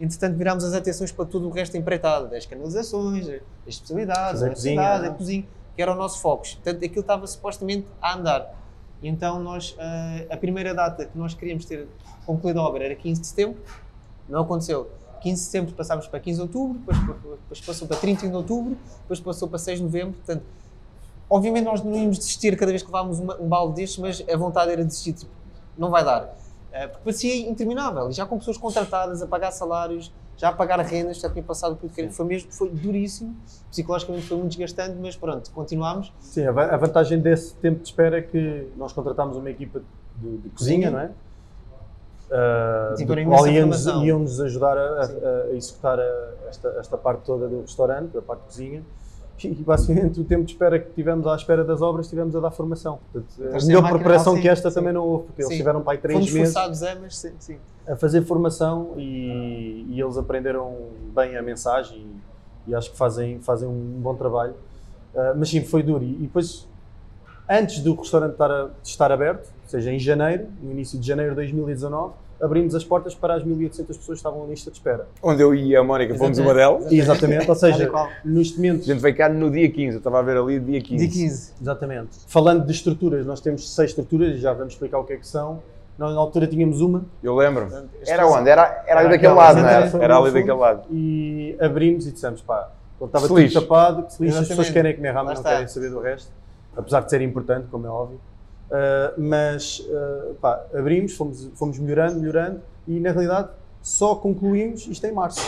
[0.00, 4.94] Entretanto, virámos as atenções para tudo o resto empreitada, das canalizações, as especialidades, a cozinha,
[4.94, 6.42] a cozinha, que era o nosso foco.
[6.42, 8.54] Portanto, aquilo estava supostamente a andar.
[9.02, 11.88] E então, nós, uh, a primeira data que nós queríamos ter
[12.26, 13.60] concluído a obra era 15 de setembro,
[14.28, 14.90] não aconteceu.
[15.20, 18.78] 15 de setembro passámos para 15 de outubro, depois, depois passou para 31 de outubro,
[19.02, 20.44] depois passou para 6 de novembro, portanto,
[21.30, 24.36] Obviamente nós não íamos desistir cada vez que levávamos uma, um balde destes, mas a
[24.36, 25.30] vontade era desistir, tipo,
[25.76, 26.24] não vai dar.
[26.24, 30.78] Uh, porque parecia interminável, e já com pessoas contratadas a pagar salários, já a pagar
[30.80, 33.36] rendas, já tinha passado por tudo foi mesmo, foi duríssimo,
[33.70, 36.12] psicologicamente foi muito desgastante, mas pronto, continuámos.
[36.20, 39.82] Sim, a vantagem desse tempo de espera é que nós contratámos uma equipa
[40.16, 41.10] de, de cozinha, não é?
[42.30, 48.16] Uh, iam-nos iam ajudar a, a, a executar a, esta, esta parte toda do restaurante,
[48.16, 48.84] a parte de cozinha
[49.46, 52.50] e basicamente o tempo de espera que tivemos à espera das obras, tivemos a dar
[52.50, 52.98] formação.
[53.12, 54.74] Portanto, a melhor preparação sim, que esta sim.
[54.74, 55.48] também não houve, porque sim.
[55.48, 57.58] eles tiveram para aí três Fomos meses forçados, é, mas sim, sim.
[57.86, 60.74] a fazer formação e, e, eles aprenderam
[61.14, 61.98] bem a mensagem
[62.66, 64.54] e, e, acho que fazem, fazem um bom trabalho.
[65.14, 66.04] Uh, mas sim, foi duro.
[66.04, 66.66] E, e depois,
[67.48, 71.30] antes do restaurante estar, a, estar aberto, ou seja, em janeiro, no início de janeiro
[71.32, 75.06] de 2019, abrimos as portas para as 1.800 pessoas que estavam na lista de espera.
[75.22, 76.90] Onde eu e a Mónica fomos uma delas.
[76.90, 77.90] Exatamente, ou seja,
[78.24, 78.82] neste momento...
[78.82, 81.06] A gente veio cá no dia 15, eu estava a ver ali dia 15.
[81.06, 81.52] Dia 15.
[81.60, 82.08] Exatamente.
[82.26, 85.26] Falando de estruturas, nós temos seis estruturas e já vamos explicar o que é que
[85.26, 85.62] são.
[85.98, 87.04] Nós na altura tínhamos uma.
[87.20, 87.68] Eu lembro.
[88.06, 88.48] Era onde?
[88.48, 90.04] Era, era ali daquele lado, não era?
[90.04, 90.82] Era ali daquele lado.
[90.92, 94.94] E abrimos e dissemos, pá, quando estava tudo tapado, que se lixa, as pessoas querem
[94.94, 96.30] comer realmente, não querem saber do resto.
[96.76, 98.20] Apesar de ser importante, como é óbvio.
[98.68, 103.48] Uh, mas, uh, pá, abrimos, fomos, fomos melhorando, melhorando e na realidade
[103.80, 105.40] só concluímos isto em março.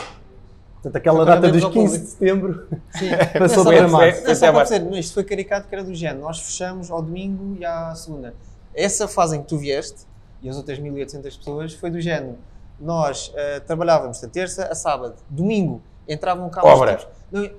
[0.74, 2.66] Portanto, aquela data dos 15 de setembro
[3.38, 4.24] passou para março.
[4.24, 6.20] Não, só para dizer, isto foi caricato que era do género.
[6.20, 8.34] Nós fechamos ao domingo e à segunda.
[8.74, 10.06] Essa fase em que tu vieste,
[10.42, 12.38] e as outras 1.800 pessoas, foi do género.
[12.80, 15.16] Nós uh, trabalhávamos da terça a sábado.
[15.28, 16.70] Domingo entravam carros.
[16.70, 17.08] Obra.
[17.30, 17.50] Não,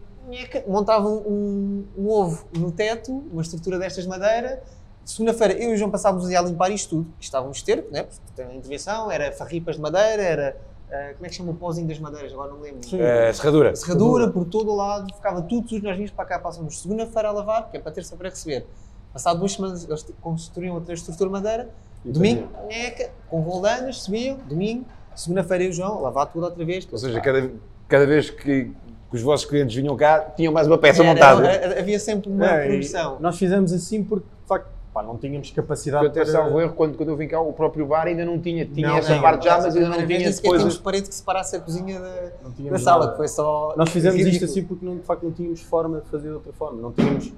[0.68, 4.64] montavam um, um, ovo no teto, uma estrutura destas de madeira,
[5.12, 7.45] Segunda-feira, eu e o João passávamos o dia a limpar isto tudo.
[7.45, 8.03] Um esterco, né?
[8.03, 10.57] porque tem a intervenção, era farripas de madeira, era.
[10.88, 12.32] Uh, como é que chama o pozinho das madeiras?
[12.32, 12.80] Agora não me lembro.
[12.80, 13.76] Uh, serradura.
[13.76, 15.84] Serradura por todo o lado, ficava tudo sujo.
[15.84, 18.66] Nós vínhamos para cá, passamos segunda-feira a lavar, que é para terça para receber.
[19.12, 21.70] Passado duas semanas, eles construíam outra estrutura de madeira.
[22.05, 24.38] E domingo, neca, com roldanas, subiam.
[24.47, 26.88] Domingo, segunda-feira, eu e o João, lavar tudo outra vez.
[26.89, 27.51] Ou seja, cada,
[27.88, 28.74] cada vez que, que
[29.12, 31.47] os vossos clientes vinham cá, tinham mais uma peça era, montada.
[31.47, 33.18] Era, havia sempre uma é, produção.
[33.20, 36.31] Nós fizemos assim porque, de facto, Pá, não tínhamos capacidade eu até para...
[36.31, 38.65] salvo erro, quando, quando eu vim cá, o próprio bar ainda não tinha.
[38.65, 40.41] Tinha não, essa parte já, mas ainda não tinha depois...
[40.41, 43.73] Tínhamos parede que separasse a cozinha da, da sala, que foi só...
[43.77, 44.45] Nós fizemos ridículo.
[44.45, 46.81] isto assim porque, não, de facto, não tínhamos forma de fazer de outra forma.
[46.81, 47.31] Não tínhamos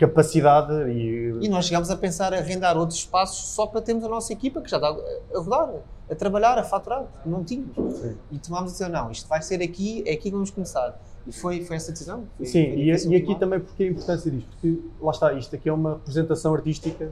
[0.00, 1.36] capacidade e...
[1.42, 4.62] E nós chegámos a pensar a arrendar outros espaços só para termos a nossa equipa,
[4.62, 5.74] que já está a rodar,
[6.10, 7.76] a trabalhar, a faturar, não tínhamos.
[7.98, 8.16] Sim.
[8.32, 10.98] E tomámos a dizer, não, isto vai ser aqui, é aqui que vamos começar.
[11.26, 12.24] E foi, foi essa decisão.
[12.38, 15.54] Foi, Sim, foi e, e aqui também porque a importância disto, porque lá está, isto
[15.54, 17.10] aqui é uma representação artística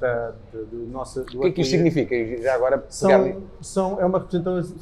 [0.00, 1.22] da, da, do nosso.
[1.22, 2.42] Do o que é que isto significa?
[2.42, 4.74] Já agora são, são, é uma representação,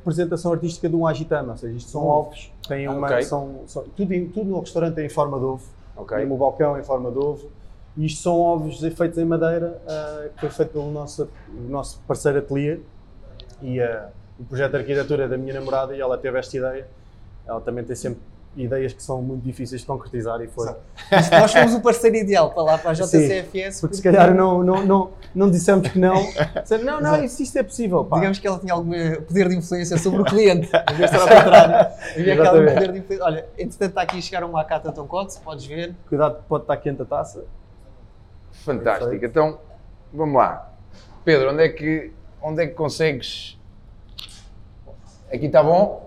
[0.00, 3.22] representação artística de um agitama, ou seja, isto são ovos, têm uma, okay.
[3.22, 6.18] são, são, tudo, tudo no restaurante é em forma de ovo, okay.
[6.18, 7.50] mesmo o balcão é em forma de ovo,
[7.96, 11.28] e isto são ovos feitos em madeira, uh, que foi feito pelo nosso,
[11.68, 12.80] nosso parceiro ateliê,
[13.62, 16.86] e uh, o projeto de arquitetura da minha namorada, e ela teve esta ideia,
[17.46, 18.20] ela também tem sempre
[18.56, 20.74] ideias que são muito difíceis de concretizar e foi.
[21.30, 23.10] Nós fomos o parceiro ideal para lá, para a JCFS.
[23.10, 26.14] Sim, porque, porque se calhar não, não, não, não dissemos que não.
[26.84, 28.04] não, não, isto, isto é possível.
[28.04, 28.16] Pá.
[28.16, 28.90] Digamos que ela tinha algum
[29.26, 31.94] poder de influência sobre o cliente, em vez de ser ao contrário.
[32.16, 33.24] Havia aquele poder de influência.
[33.24, 35.94] Olha, entretanto está aqui a chegar uma acata tão cote, podes ver.
[36.08, 37.44] Cuidado, pode estar quente a taça.
[38.52, 39.24] Fantástico.
[39.24, 39.60] Então,
[40.12, 40.72] vamos lá.
[41.24, 43.58] Pedro, onde é que, onde é que consegues.
[45.30, 46.05] Aqui está bom?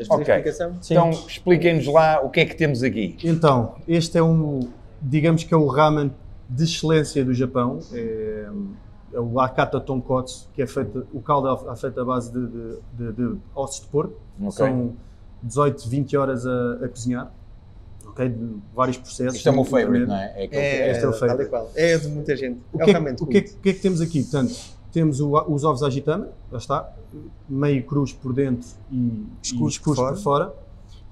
[0.00, 0.34] Queres fazer Ok.
[0.34, 0.76] a explicação?
[0.90, 3.16] Então expliquem-nos lá o que é que temos aqui.
[3.24, 4.60] Então, este é um,
[5.00, 6.10] digamos que é o ramen
[6.48, 7.78] de excelência do Japão.
[7.92, 8.46] É,
[9.12, 12.78] é o Akata Tonkotsu, que é feito, o caldo é feito à base de, de,
[12.92, 14.14] de- de ossos de porco.
[14.40, 14.52] Ok.
[14.52, 14.92] São
[15.42, 17.32] 18, 20 horas a, a cozinhar.
[18.06, 18.28] Ok?
[18.28, 19.36] De vários processos.
[19.36, 20.06] Isto é o meu favorite, também.
[20.06, 20.34] não é?
[20.36, 21.50] É É, este é o favorite.
[21.76, 22.60] É de muita gente.
[22.72, 23.24] O é que, é, o, que é, culto.
[23.24, 23.26] o
[23.62, 24.22] que é que temos aqui?
[24.22, 24.54] Portanto,
[24.92, 26.92] temos o- os ovos agitama, lá está,
[27.48, 30.54] meio crus por dentro e Escuros por por fora.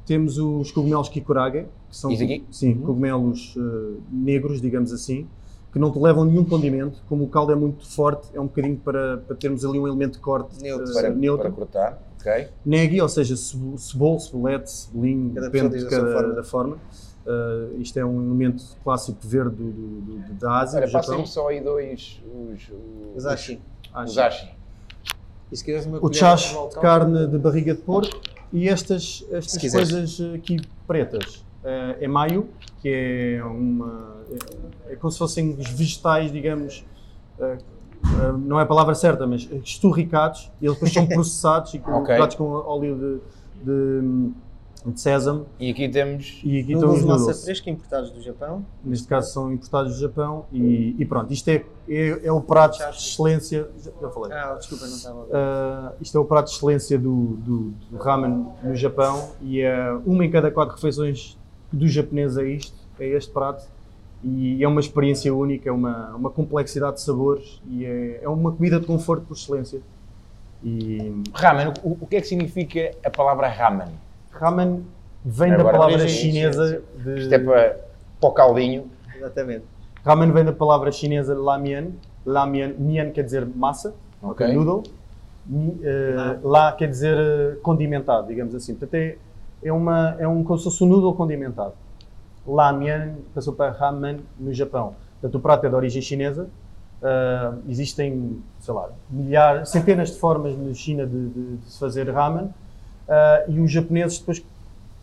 [0.06, 2.10] Temos os cogumelos kikurage, que são
[2.50, 5.26] sim, cogumelos eh, negros, digamos assim,
[5.70, 6.98] que não te levam nenhum condimento.
[7.08, 10.12] Como o caldo é muito forte, é um bocadinho para, para termos ali um elemento
[10.14, 10.88] de corte Neutro.
[10.90, 11.42] eh, para, neutro.
[11.42, 12.48] para cortar, ok?
[12.64, 16.34] Negi, ou seja, cebo- cebolo, cebolete, cebolinho, depende de cada forma.
[16.34, 16.78] da forma.
[17.30, 21.48] Eh, isto é um elemento clássico verde do, do- do- da Ásia, Olha, passem-me só
[21.48, 22.22] aí dois,
[22.54, 22.72] os,
[23.14, 23.60] Os ashi.
[24.04, 24.48] Os ashi.
[25.52, 28.18] E se quiseres uma o chás volta, de carne de barriga de porco
[28.52, 30.56] e estas, estas coisas aqui
[30.86, 31.44] pretas.
[31.64, 32.48] Eh, é maio,
[32.80, 32.88] que
[33.38, 34.16] é uma.
[34.88, 36.82] É, é como se fossem os vegetais, digamos.
[37.40, 37.58] eh,
[38.04, 42.36] eh, não é a palavra certa, mas esturricados e eles depois são processados e colocados
[42.36, 44.30] com óleo de, de,
[44.90, 45.46] de sésamo.
[45.58, 46.40] E aqui temos.
[46.44, 48.64] E aqui Noodles os de massa fresca importados do Japão.
[48.84, 52.78] Neste caso são importados do Japão e, e pronto, isto é, é, é o prato
[52.78, 53.68] de excelência.
[54.00, 54.32] Já, falei.
[54.32, 55.32] Ah, desculpa, não estava a ver.
[55.32, 59.92] Uh, isto é o prato de excelência do, do, do ramen no Japão e é
[60.04, 61.38] uma em cada quatro refeições
[61.72, 63.66] do japonês é isto, é este prato
[64.22, 68.50] e é uma experiência única, é uma, uma complexidade de sabores e é, é uma
[68.52, 69.80] comida de conforto por excelência.
[70.62, 73.88] E Ramen, o, o que é que significa a palavra ramen?
[74.38, 74.84] Ramen
[75.24, 77.76] vem Agora, da palavra chinesa de, Isto é para,
[78.20, 78.84] para o caldinho.
[79.16, 79.64] Exatamente.
[80.04, 81.88] ramen vem da palavra chinesa lamian,
[82.24, 84.46] lamian, mian quer dizer massa, Ok.
[84.54, 84.82] noodle,
[85.46, 85.80] Mi-
[86.16, 86.36] Ah.
[86.42, 88.74] lá quer dizer eh, condimentado, digamos assim.
[88.74, 89.16] Portanto, é,
[89.62, 91.72] é, uma, é um, como se fosse um noodle condimentado.
[92.46, 94.94] Lamian passou para ramen no Japão.
[95.20, 96.48] Portanto, o prato é de origem chinesa.
[97.02, 102.10] Ah, existem, sei lá, milhares, centenas de formas na China de, de- de se fazer
[102.10, 102.50] ramen.
[103.08, 104.42] Ah, e os japoneses, depois,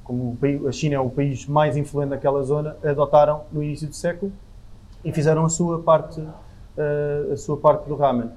[0.04, 3.88] como o país- a China é o país mais influente daquela zona, adotaram no início
[3.88, 4.32] do século
[5.04, 6.22] e fizeram a sua parte,
[6.78, 8.30] ah, a sua parte do ramen.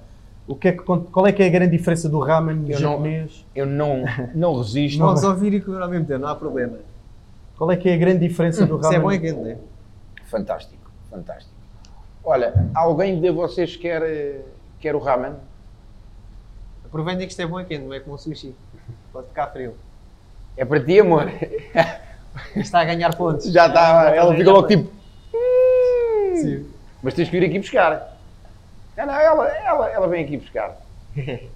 [0.47, 2.91] O que é que, qual é que é a grande diferença do ramen Eu não-
[2.93, 3.45] japonês?
[3.55, 4.05] Eu não,
[4.35, 4.99] não resisto.
[4.99, 6.79] Podes ouvir e comer ao mesmo tempo, não há problema.
[7.59, 8.99] Qual é que é a grande diferença do Isso ramen?
[8.99, 9.59] é bom e quente, não é?
[10.25, 11.53] Fantástico, fantástico.
[12.25, 14.41] Olha, alguém de vocês quer, eh,
[14.81, 15.33] quer o ramen?
[16.85, 18.55] Aproveitem que isto é bom e quente, não é como o sushi.
[19.13, 19.75] Pode ficar frio.
[20.57, 21.31] É para ti, amor?
[22.57, 23.51] Está a ganhar pontos.
[23.53, 24.91] Já está, ela fica logo tipo.
[26.37, 26.67] Sim.
[27.03, 28.17] Mas tens que vir aqui buscar.
[28.97, 30.77] Não, não, ela, ela, ela vem aqui buscar.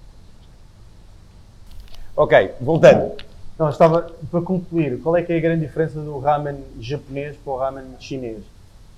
[2.15, 3.17] ok, voltando.
[3.57, 7.53] Não, estava para concluir, qual é que é a grande diferença do ramen japonês para
[7.53, 8.43] o ramen chinês?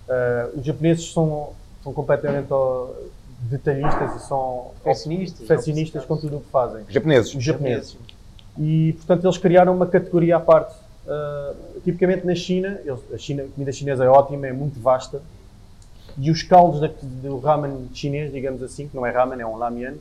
[0.10, 2.48] Ah, os japoneses são, são completamente
[3.42, 6.84] detalhistas e são Perfeccionistas, perfeccionistas com tudo o que fazem.
[6.84, 7.36] Os japoneses.
[7.36, 7.98] Os japoneses.
[8.60, 10.74] E, portanto, eles criaram uma categoria à parte.
[11.08, 11.54] Ah,
[11.84, 15.22] tipicamente na China, eles- a, China, a comida chinesa é ótima, é muito vasta.
[16.18, 19.58] E os caldos da- do ramen chinês, digamos assim, que não é ramen, é um
[19.58, 19.94] lamian,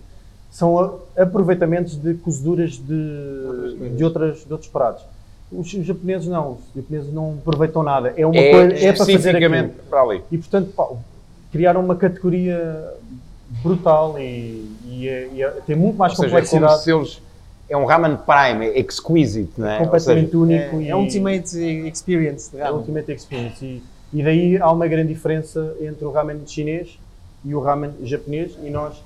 [0.51, 5.05] são a- aproveitamentos de cozeduras de, de, outras, de outros pratos.
[5.53, 8.15] Os, os japoneses não, os japoneses não aproveitam nada.
[8.17, 9.71] É uma É, coisa, é para fazer aquilo.
[9.91, 10.23] para ali.
[10.33, 10.89] E portanto, pá,
[11.53, 12.93] criaram uma categoria
[13.63, 16.83] brutal e, e é- e é- tem muito mais Ou seja, é como complexidade.
[16.85, 17.24] se eles.
[17.69, 19.79] É um ramen prime, é exquisite, não é?
[19.79, 21.59] Completamente seja, único É, e é Ultimate
[21.89, 22.71] Experience é.
[22.71, 26.99] Ultimate Experience e, e daí há uma grande diferença entre o ramen chinês
[27.45, 29.03] e o ramen japonês e nós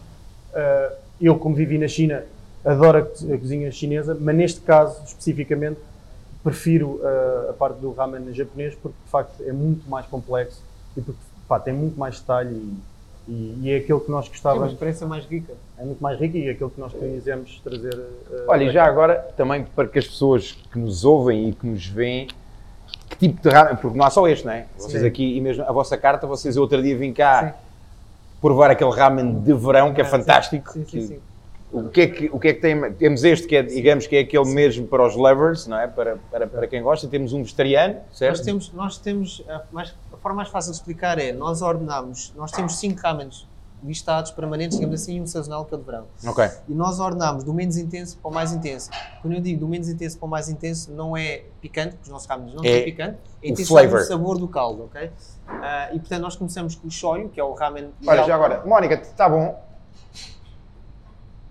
[0.55, 2.25] ah, eu como vivi na China
[2.65, 5.79] adoro a, co- a cozinha chinesa mas neste caso especificamente
[6.43, 10.61] prefiro ah, a parte do ramen japonês porque de facto é muito mais complexo
[10.97, 12.75] e porque pá, tem muito mais detalhe e,
[13.29, 15.53] e- e é aquilo que nós Tem uma gostávamos experiência mais rica.
[15.79, 17.95] é muito mais rico e é aquilo que nós quisemos trazer
[18.33, 21.67] ah, Olha, e já agora, também para que as pessoas que nos ouvem e que
[21.67, 22.27] nos veem,
[23.11, 24.67] que tipo de ramen, porque não há só este, não é?
[24.79, 25.07] Vocês Sim.
[25.09, 27.55] aqui, e mesmo a vossa carta, vocês outro dia vim cá
[28.41, 30.11] provar aquele ramen de verão que é Ah, sim.
[30.11, 30.73] fantástico.
[30.73, 31.19] Sim, sim, que- sim.
[31.71, 32.93] O que, é que, o que é que tem?
[32.95, 35.87] Temos este que é, digamos, que é aquele mesmo para os lovers, não é?
[35.87, 37.07] Para, para, para quem gosta.
[37.07, 38.37] Temos um vegetariano, certo?
[38.39, 42.33] Nós temos, nós temos a, mais- a forma mais fácil de explicar é, nós ordenamos,
[42.37, 43.47] nós temos cinco ramens
[43.85, 46.07] listados, permanentes, digamos assim, e um sazonal que é o de verão.
[46.27, 46.45] Ok.
[46.69, 48.91] E nós ordenamos do menos intenso para o mais intenso.
[49.23, 52.09] Quando eu digo do menos intenso para o mais intenso, não é picante, porque os
[52.09, 54.01] nossos ramens não É têm picante, é o flavor.
[54.01, 55.11] do sabor do caldo, ok?
[55.47, 58.63] Ah, e portanto nós começamos com o shoyu, que é o ramen Olha, já agora,
[58.67, 59.68] Mónica, está bom?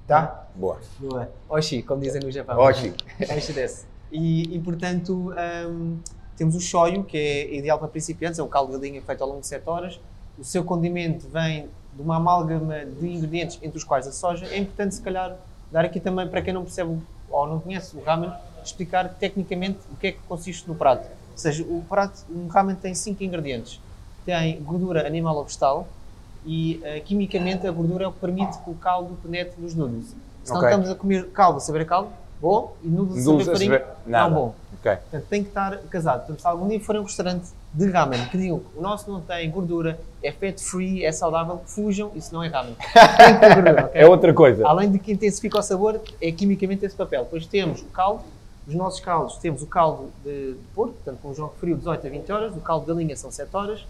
[0.08, 0.48] Tá?
[0.56, 0.80] Boa.
[1.22, 1.28] É?
[1.50, 2.58] Oshi, como dizem no Japão.
[2.58, 2.94] Oshi.
[3.36, 3.86] Oshi desse.
[4.10, 5.34] E, e, portanto,
[5.70, 5.98] um,
[6.38, 9.28] temos o shoyu, que é ideal para principiantes, é um caldo de galinha feito ao
[9.28, 10.00] longo de 7 horas.
[10.40, 14.46] O seu condimento vem de uma amálgama de ingredientes, entre os quais a soja.
[14.46, 15.36] É importante, se calhar,
[15.70, 16.98] dar aqui também, para quem não percebe
[17.30, 18.32] ou não conhece o ramen,
[18.64, 21.06] explicar tecnicamente o que é que consiste no prato.
[21.32, 23.82] Ou seja, o prato, um ramen tem 5 ingredientes.
[24.26, 25.88] Tem gordura animal ou vegetal
[26.48, 30.16] e, uh, quimicamente, a gordura é o que permite que o caldo penetre nos noodles.
[30.44, 30.70] Se não Ok.
[30.70, 32.10] estamos a comer caldo, a saber caldo,
[32.42, 34.56] bom, e noodles Noodles saber farinha, não bom.
[34.80, 34.96] Ok.
[34.96, 36.20] Portanto, tem que estar casado.
[36.20, 39.12] Portanto, se algum dia for a um restaurante de ramen que digam que o nosso
[39.12, 42.76] não tem gordura, é fat free, é saudável, fujam, isso não é ramen.
[43.18, 44.02] Tem que ter gordura, ok?
[44.02, 44.66] É outra coisa.
[44.66, 47.24] Além de que intensifica o sabor, é quimicamente esse papel.
[47.26, 48.24] Depois temos o caldo,
[48.68, 52.08] os nossos caldos, temos o caldo de, de porco, portanto, com o jogo frio 18
[52.08, 53.86] a 20 horas, o caldo de galinha são 7 horas,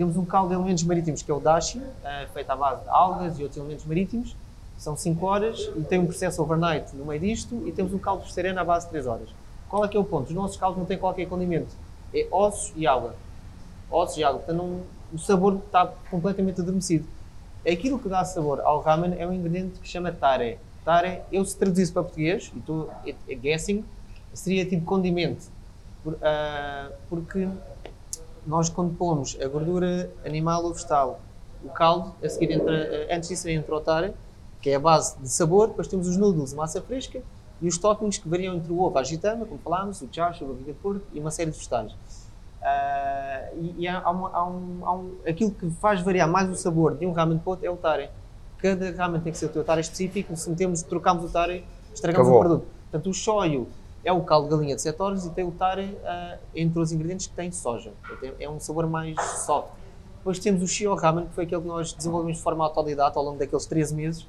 [0.00, 2.88] temos um caldo de elementos marítimos que é o dashi, eh, feito à base de
[2.88, 4.34] algas e outros elementos marítimos,
[4.78, 8.24] são 5 horas e tem um processo overnight no meio disto e temos um caldo
[8.24, 9.28] de sereno à base de 3 horas.
[9.68, 10.28] Qual é que é o ponto?
[10.28, 11.68] Os nossos caldos não têm qualquer condimento,
[12.14, 13.14] é ossos e água.
[13.90, 14.80] Ossos e água, portanto não-
[15.12, 17.06] o sabor está completamente adormecido.
[17.70, 20.58] Aquilo que dá sabor ao ramen é um ingrediente que chama tare.
[20.82, 23.84] Tare, eu se traduzisse para português, e estou é- é guessing,
[24.32, 25.44] seria tipo condimento.
[26.02, 27.46] Por- ah, porque
[28.46, 31.20] nós quando pomos a gordura animal ou vegetal,
[31.64, 34.12] o caldo, a seguir entra, antes disso entra o tare,
[34.60, 37.22] que é a base de sabor, depois temos os noodles, massa fresca,
[37.62, 40.48] e os toppings que variam entre o ovo, a agitama, como falámos, o chacho, a
[40.48, 41.92] barriga de porco e uma série de vegetais.
[42.62, 46.48] Ah, e e há, há uma- há um, há um- aquilo que faz variar mais
[46.50, 48.10] o sabor de um ramen para outro é o tare.
[48.58, 51.64] Cada ramen tem que ser o teu tare específico, se metemos, trocamos o tare,
[51.94, 52.40] estragamos Acabou.
[52.40, 52.66] o produto.
[52.90, 53.66] Portanto, o shoyu
[54.04, 56.92] é o caldo de galinha de 7 horas e tem o tare ah, entre os
[56.92, 57.92] ingredientes que tem soja.
[58.22, 59.70] É é um sabor mais soft.
[60.18, 63.24] Depois temos o shio ramen, que foi aquele que nós desenvolvemos de forma autodidata ao
[63.24, 64.26] longo daqueles 13 meses.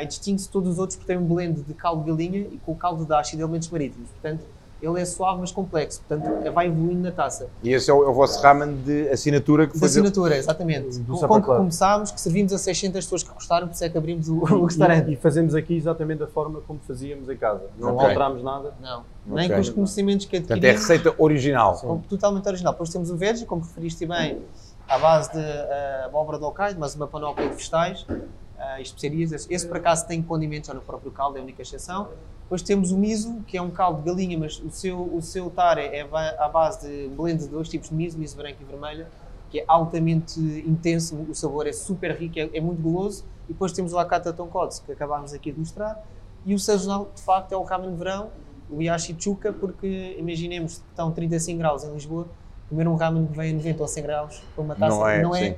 [0.00, 2.58] E distingue-se de todos os outros por ter um blend de caldo de galinha e
[2.64, 4.08] com o caldo de dashi de elementos marítimos.
[4.10, 4.44] Portanto,
[4.80, 6.00] ele é suave, mas complexo.
[6.06, 7.48] Portanto, vai evoluindo na taça.
[7.62, 10.98] E esse é o, é o vosso ramen de assinatura que De assinatura, exatamente.
[11.00, 13.88] Do Com, com que começámos, que servimos a 600 pessoas que gostaram, por isso é
[13.88, 15.12] que abrimos o, o E, restaurante.
[15.12, 17.62] e fazemos aqui exatamente da forma como fazíamos em casa.
[17.78, 18.06] Não Ok.
[18.06, 18.72] alterámos nada.
[18.80, 19.54] Não, nem Ok.
[19.56, 20.88] com os conhecimentos que Portanto, é a adquirimos.
[20.88, 21.74] receita original.
[21.78, 22.72] com- totalmente original.
[22.72, 24.40] Depois temos o verde, como referiste bem,
[24.88, 29.32] à base de uh, abóbora de Hokkaido, mas uma panóplia de vegetais uh, e especiarias.
[29.32, 32.08] Esse, esse, por acaso, tem condimentos já no próprio caldo, é a única exceção.
[32.48, 35.50] Depois temos o miso, que é um caldo de galinha, mas o seu, o seu
[35.50, 36.00] tare é
[36.38, 39.06] à base de blend de dois tipos de miso, miso branco e vermelho,
[39.50, 43.22] que é altamente intenso, o sabor é super rico, é, é muito goloso.
[43.50, 46.02] E depois temos o Akata Tonkotsu, que acabámos aqui de mostrar.
[46.46, 48.30] E o sazonal, de facto, é o ramen de verão,
[48.70, 52.28] o Yashi Chuka, porque imaginemos que estão 35 graus em Lisboa,
[52.70, 55.22] comer um ramen que vem a 90 ou 100 graus com uma taça, Não é,
[55.22, 55.56] não é.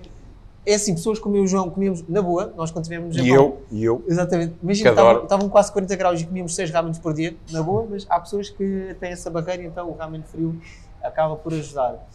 [0.67, 3.23] É assim, pessoas como eu e o João comíamos na boa, nós quando estivemos no
[3.23, 4.05] E Japão, eu, e eu.
[4.07, 4.55] Exatamente.
[4.63, 8.07] Imagina, estavam, estavam quase 40 graus e comíamos 6 ramens por dia, na boa, mas
[8.09, 10.61] há pessoas que têm essa barreira, então o ramen frio
[11.03, 12.07] acaba por ajudar.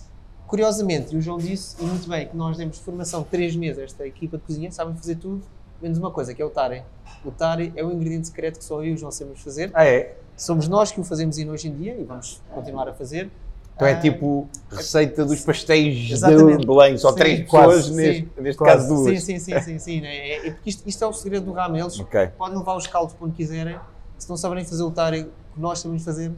[0.48, 3.80] Curiosamente, e o João disse, e muito bem, que nós demos formação de 3 meses
[3.80, 5.42] a esta equipa de cozinha, sabem fazer tudo,
[5.82, 6.84] menos uma coisa, que é o tare.
[7.24, 9.72] O tare é o ingrediente secreto que só eu e o João sabemos fazer.
[9.74, 10.16] Ah, é?
[10.38, 13.32] Somos nós que o fazemos ainda hoje em dia e vamos continuar a fazer.
[13.76, 16.62] Então é Ah, tipo receita dos pastéis Exatamente.
[16.62, 17.96] de Belém, só Sim, três quase, pessoas, sim.
[17.96, 18.78] neste, neste Quase.
[18.78, 19.24] caso duas.
[19.24, 20.02] Sim, sim, sim, sim, sim.
[20.02, 20.16] né?
[20.16, 21.82] É, é porque isto, isto é o segredo do ramen.
[21.82, 22.28] Eles Ok.
[22.38, 23.78] podem levar os caldos para onde quiserem.
[24.18, 26.32] Se não saberem fazer o tare que nós sabemos fazer,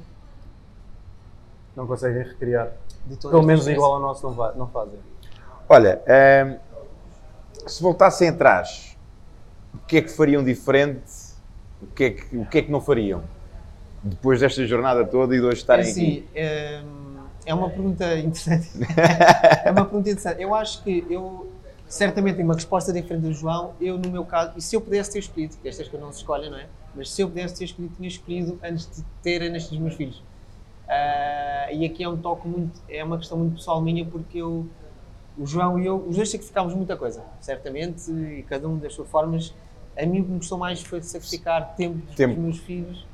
[1.76, 2.72] Não conseguem recriar.
[3.22, 4.98] Pelo menos igual ao nosso não, não fazem.
[5.70, 6.56] Olha, ehm,
[7.68, 8.98] se voltassem atrás,
[9.74, 11.04] o que é que fariam diferente?
[11.82, 13.22] O que é que, o que, é que não fariam?
[14.02, 16.28] Depois desta jornada toda e de hoje estarem Assim, aqui.
[16.34, 16.82] é,
[17.48, 18.70] é uma pergunta interessante.
[19.66, 20.42] é uma pergunta interessante.
[20.42, 21.52] Eu acho que eu
[21.88, 23.74] certamente tenho uma resposta diferente do João.
[23.80, 26.20] Eu, no meu caso, e se eu pudesse ter escolhido, que estas que não se
[26.20, 26.68] escolhem, não é?
[26.94, 30.22] Mas se eu pudesse ter escolhido, tinha escolhido antes de terem nascido os meus filhos.
[30.90, 34.68] Ah, e aqui é um toque muito, é uma questão muito pessoal minha, porque eu,
[35.38, 39.10] o João e eu, os dois sacrificámos muita coisa, certamente, e cada um das suas
[39.10, 39.54] formas.
[39.98, 42.40] A mim o que me custou mais foi sacrificar tempo dos Tempo.
[42.40, 43.06] meus filhos.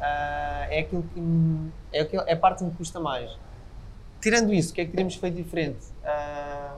[0.00, 3.30] Ah, é aquilo que me, é, aquilo- é a parte que me custa mais.
[4.24, 5.76] Tirando isso, o que é que teríamos feito diferente?
[6.04, 6.74] Ah,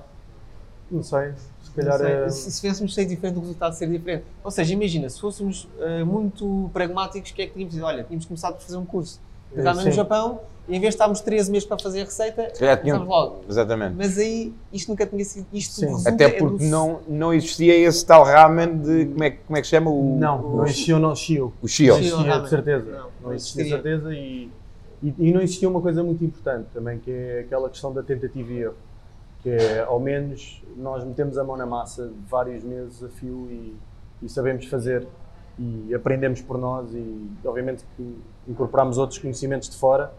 [0.90, 1.30] Não sei.
[1.62, 2.28] Se não calhar sei, é.
[2.28, 4.24] se, se tivéssemos feito diferente, o resultado seria diferente.
[4.42, 8.02] Ou seja, imagina, se fôssemos ah, muito pragmáticos, o que é que tínhamos de Olha,
[8.04, 9.20] tínhamos começado por fazer um curso.
[9.52, 9.92] Eh, Pegámos no.
[9.92, 13.44] Japão e em vez de estarmos 13 meses para fazer a receita, começámos logo.
[13.48, 13.94] Exatamente.
[13.96, 15.46] Mas aí isto nunca tinha sido.
[15.52, 19.06] Isto Até é porque do- não, não existia esse tal ramen de.
[19.06, 19.88] Como é, que- como é que se chama?
[19.90, 21.52] O, Não, o- não existia o nosso Shio.
[21.62, 21.94] o Shio.
[21.94, 22.14] Não Shio.
[22.16, 22.84] existia, de certeza.
[22.90, 23.98] Não, Não, não existia, de existiria.
[24.00, 24.14] certeza.
[24.14, 24.50] E,
[25.02, 28.58] e, não existia uma coisa muito importante também, que é aquela questão da tentativa e
[28.58, 28.74] erro.
[29.42, 33.76] Que é, ao menos, nós metemos a mão na massa vários meses a fio e,
[34.22, 35.06] e sabemos fazer.
[35.58, 38.18] e aprendemos por nós e obviamente que
[38.48, 40.12] incorporamos outros conhecimentos de fora,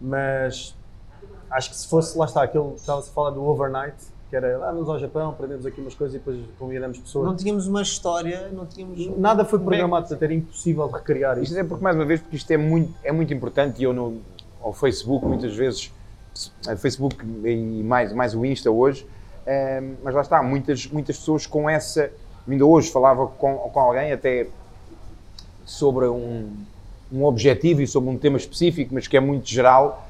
[0.00, 0.76] mas
[1.50, 3.96] acho que se fosse, lá está, aquele estava-se a falar do overnight,
[4.34, 7.24] que era, ah, vamos ao Japão, aprendemos aqui umas coisas e depois convidamos pessoas.
[7.24, 9.16] Não tínhamos uma história, não tínhamos...
[9.16, 11.52] Nada foi programado, portanto era impossível de recriar isto.
[11.52, 13.92] Isto é porque, mais uma vez, porque isto é muito, é muito importante e eu
[13.92, 14.20] no,
[14.60, 15.92] ao Facebook muitas vezes,
[16.78, 19.06] Facebook e mais, mais o Insta hoje,
[19.46, 22.10] é, mas lá está, muitas, muitas pessoas com essa...
[22.48, 24.48] Ainda hoje falava com, com alguém até
[25.64, 26.50] sobre um,
[27.12, 30.03] um objetivo e sobre um tema específico, mas que é muito geral,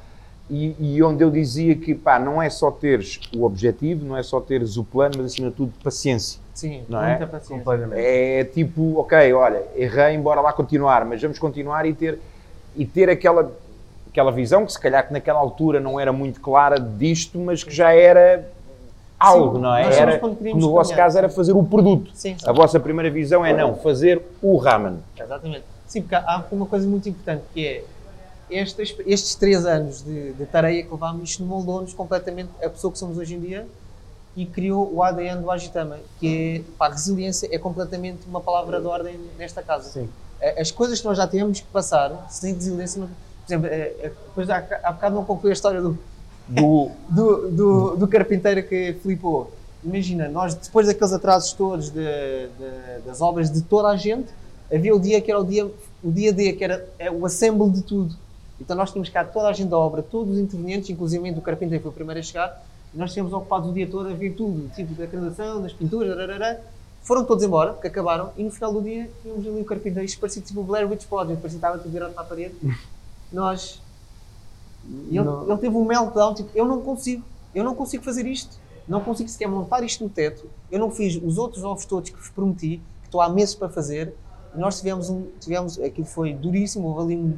[0.49, 4.21] e, e, onde eu dizia que pá, não é só teres o objetivo, não é
[4.21, 6.39] só teres o plano, mas acima de tudo paciência.
[6.53, 7.27] Sim, não muita é?
[7.27, 7.89] paciência.
[7.93, 12.19] É tipo, ok, olha, errei, embora lá continuar, mas vamos continuar e ter,
[12.75, 13.51] e ter aquela,
[14.07, 17.73] aquela visão que se calhar que naquela altura não era muito clara disto, mas que
[17.73, 18.47] já era
[19.19, 19.95] algo, Sim, não é?
[19.95, 21.07] Era, no vosso caminhar.
[21.07, 22.11] caso era fazer o produto.
[22.13, 22.47] Sim, sim.
[22.47, 24.99] A vossa primeira visão é não, fazer o ramen.
[25.19, 25.63] Exatamente.
[25.87, 27.83] Sim, porque há uma coisa muito importante que é
[28.49, 32.99] estes, estes três anos de, de tareia que levámos, isto moldou-nos completamente a pessoa que
[32.99, 33.67] somos hoje em dia
[34.35, 38.87] e criou o ADN do Agitama, que é, pá, resiliência é completamente uma palavra de
[38.87, 39.89] ordem nesta casa.
[39.89, 40.09] Sim.
[40.59, 43.69] As coisas que nós já temos que passar, sem resiliência, não, por exemplo,
[44.27, 45.97] depois há, há bocado não concluí a história do,
[46.47, 49.51] Do, do, do, do carpinteiro que flipou.
[49.83, 54.27] Imagina, nós depois daqueles atrasos todos de- de- das obras de toda a gente,
[54.73, 55.65] havia o dia que era o dia,
[56.03, 58.15] o dia D, que era é, o assemble de tudo.
[58.59, 61.81] Então nós tínhamos cá toda a gente da obra, todos os intervenientes, inclusive o carpinteiro
[61.83, 64.69] foi o primeiro a chegar, e nós tínhamos ocupados o dia todo a ver tudo,
[64.73, 66.15] tipo da canalização, das pinturas,
[67.01, 70.19] foram todos embora, que acabaram, e no final do dia tínhamos ali o carpinteiro, isto
[70.19, 72.55] parecia tipo o Blair Witch Project, parecia estava tudo virado para a parede.
[73.31, 73.81] Nós
[75.09, 78.57] ele, ele teve um meltdown, tipo, eu não consigo, eu não consigo fazer isto.
[78.87, 80.47] Não consigo sequer montar isto no teto.
[80.71, 83.67] Eu não fiz os outros ovos todos que vos prometi, que estou há meses para
[83.67, 84.13] fazer.
[84.53, 87.37] Nós tivemos um, tivemos, aquilo foi duríssimo, houve ali um,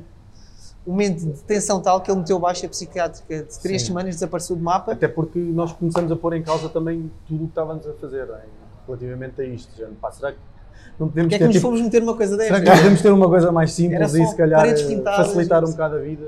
[0.88, 3.90] um momento de tensão tal que ele meteu baixa psiquiátrica de três Sim.
[3.90, 4.94] semanas, desapareceu do mapa.
[4.94, 8.24] Até porque nós começamos a pôr em causa também tudo o que estávamos a fazer
[8.30, 8.40] é?
[8.88, 9.78] relativamente a isto.
[9.78, 10.38] Já, pá, será que
[10.98, 12.72] não podemos Porque é que ter nos tipo, fomos meter uma coisa será desta?
[12.72, 14.76] que podemos ter uma coisa mais simples e se calhar eh,
[15.18, 16.28] facilitar e- um bocado a vida?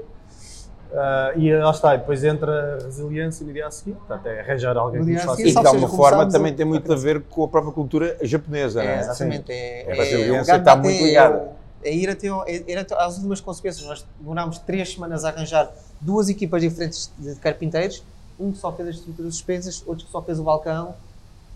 [0.93, 4.39] Ah, e lá está, e depois entra a resiliência no dia a seguir, portanto, é
[4.41, 7.21] arranjar alguém que nos faça e de alguma forma também a- tem muito a ver
[7.29, 8.99] com a própria cultura japonesa, não É, é?
[8.99, 9.51] exatamente.
[9.51, 11.58] É, A resiliência o gato está até muito é ligada.
[11.83, 12.27] É ir até
[12.95, 13.85] às últimas consequências.
[13.85, 18.03] Nós demorámos três semanas a arranjar duas equipas diferentes de carpinteiros.
[18.39, 20.93] Um que só fez as estruturas suspensas, outro que só fez o balcão.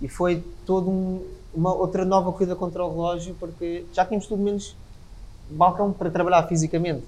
[0.01, 4.43] E foi toda um, uma outra nova corrida contra o relógio, porque já tínhamos tudo
[4.43, 4.75] menos
[5.49, 7.03] balcão para trabalhar fisicamente.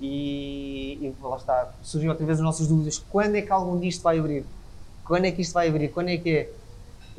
[0.00, 2.98] E, e lá está, surgiu outra vez as nossas dúvidas.
[3.10, 4.44] Quando é que algum disto vai abrir?
[5.04, 5.88] Quando é que isto vai abrir?
[5.90, 6.50] Quando é que é?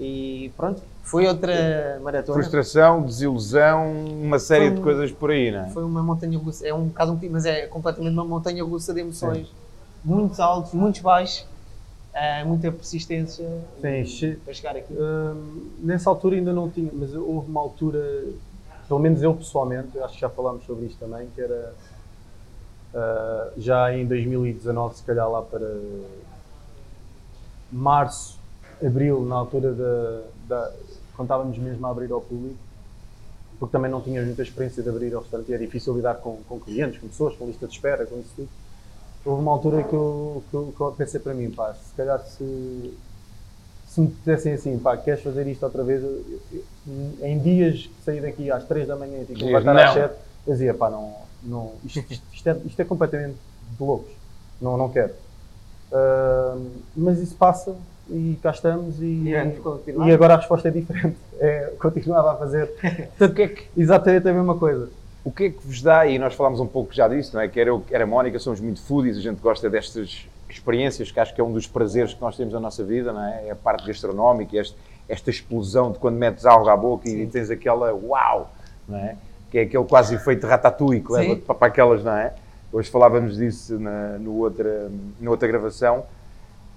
[0.04, 2.42] E pronto, foi outra maratona.
[2.42, 5.70] Frustração, desilusão, uma série Foi de um- coisas por aí, não é?
[5.70, 8.94] Foi uma montanha russa, é um bocado um tipo, mas é completamente uma montanha russa
[8.94, 9.48] de emoções.
[10.04, 11.48] Muitos altos, muitos baixos,
[12.14, 13.48] eh, muita persistência
[13.80, 14.94] Sim, para chegar aqui.
[14.94, 18.26] Hum, nessa altura ainda não tinha, mas houve uma altura,
[18.86, 21.74] pelo menos eu pessoalmente, eu acho que já falámos sobre isto também, que era
[22.94, 25.66] ah, já em 2019, se calhar lá para
[27.72, 28.43] março,
[28.86, 30.72] abril, na altura da, da
[31.16, 32.58] quando estávamos mesmo a abrir ao público,
[33.60, 36.38] porque também não tínhamos muita experiência de abrir ao restaurante e é difícil lidar com,
[36.50, 38.50] com clientes, com pessoas, com lista de espera, com isso tudo.
[39.26, 42.20] Houve uma altura que eu, que eu, que eu pensei para mim, pá, se calhar
[42.26, 42.94] se,
[43.88, 46.64] se me dissessem assim, pá, queres fazer isto outra vez, eu- eu-
[47.22, 49.82] em dias que saí daqui às 3 da manhã e tipo, vai estar não.
[49.84, 50.16] às 7,
[50.46, 53.38] eu dizia, pá, não, não, isto, isto, isto é, isto é completamente
[53.78, 54.12] de loucos,
[54.62, 55.14] não, não quero.
[55.94, 56.68] Ahm,
[56.98, 57.76] mas isso passa
[58.10, 59.30] e cá estamos e,
[59.88, 62.68] E e agora a resposta é diferente, é, continuava a fazer
[63.18, 64.90] Portanto, o que é que exatamente a mesma coisa.
[65.24, 67.48] O que é que vos dá, e nós falámos um pouco já disso, não é?
[67.48, 71.34] Quer eu, quer a Mónica, somos muito foodies, a gente gosta destas experiências, que acho
[71.34, 73.48] que é um dos prazeres que nós temos na nossa vida, não é?
[73.48, 74.76] É a parte gastronómica, este,
[75.08, 78.52] esta explosão de quando metes algo à boca e tens aquela uau,
[78.88, 79.16] não é?
[79.50, 82.34] Que é aquele quase efeito ratatouille que leva para, para aquelas, não é?
[82.72, 84.92] Hoje falávamos disso na, no outra,
[85.22, 86.04] na outra gravação.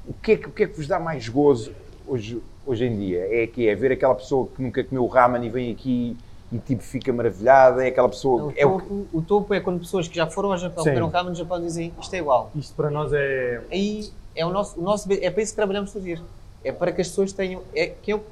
[0.09, 1.73] O que, é que, o que é que vos dá mais gozo
[2.07, 3.27] hoje, hoje em dia?
[3.43, 6.17] É que é ver aquela pessoa que nunca comeu ramen e vem aqui
[6.53, 9.61] e tipo fica maravilhada, é aquela pessoa O é o que- topo, o topo é
[9.61, 10.91] quando pessoas que já foram ao Japão, Sim.
[10.91, 12.51] comeram ramen no Japão dizem isto é igual.
[12.55, 13.61] Isto para nós é.
[13.71, 16.23] Aí é o nosso, o nosso é para isso que trabalhamos todos os dias.
[16.63, 17.63] É para que as pessoas tenham.
[17.75, 18.23] É, que eu,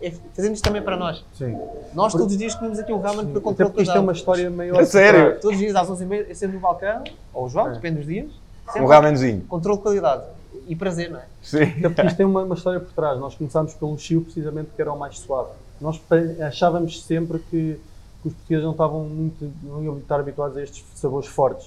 [0.00, 1.22] é, fazemos isto também para nós.
[1.34, 1.54] Sim.
[1.92, 4.12] Nós todos os dias comemos aqui um ramen por Até controle porque isto é uma
[4.12, 4.80] história maior.
[4.80, 5.38] A sério?
[5.40, 7.04] Todos os dias às 11h30, sempre no balcão,
[7.34, 7.72] ou o João, É.
[7.74, 8.30] depende dos dias.
[8.68, 9.40] um Sempre ramenzinho.
[9.48, 10.22] Controle de qualidade
[10.70, 11.26] e prazer, não é?
[11.42, 11.62] Sim.
[11.62, 13.18] Até porque isto tem uma, uma história por trás.
[13.18, 15.50] Nós começámos pelo Chiu precisamente porque era o mais suave.
[15.80, 16.00] Nós
[16.40, 17.78] achávamos sempre que
[18.22, 21.66] que os portugueses não estavam muito, não iam estar habituados a estes sabores fortes.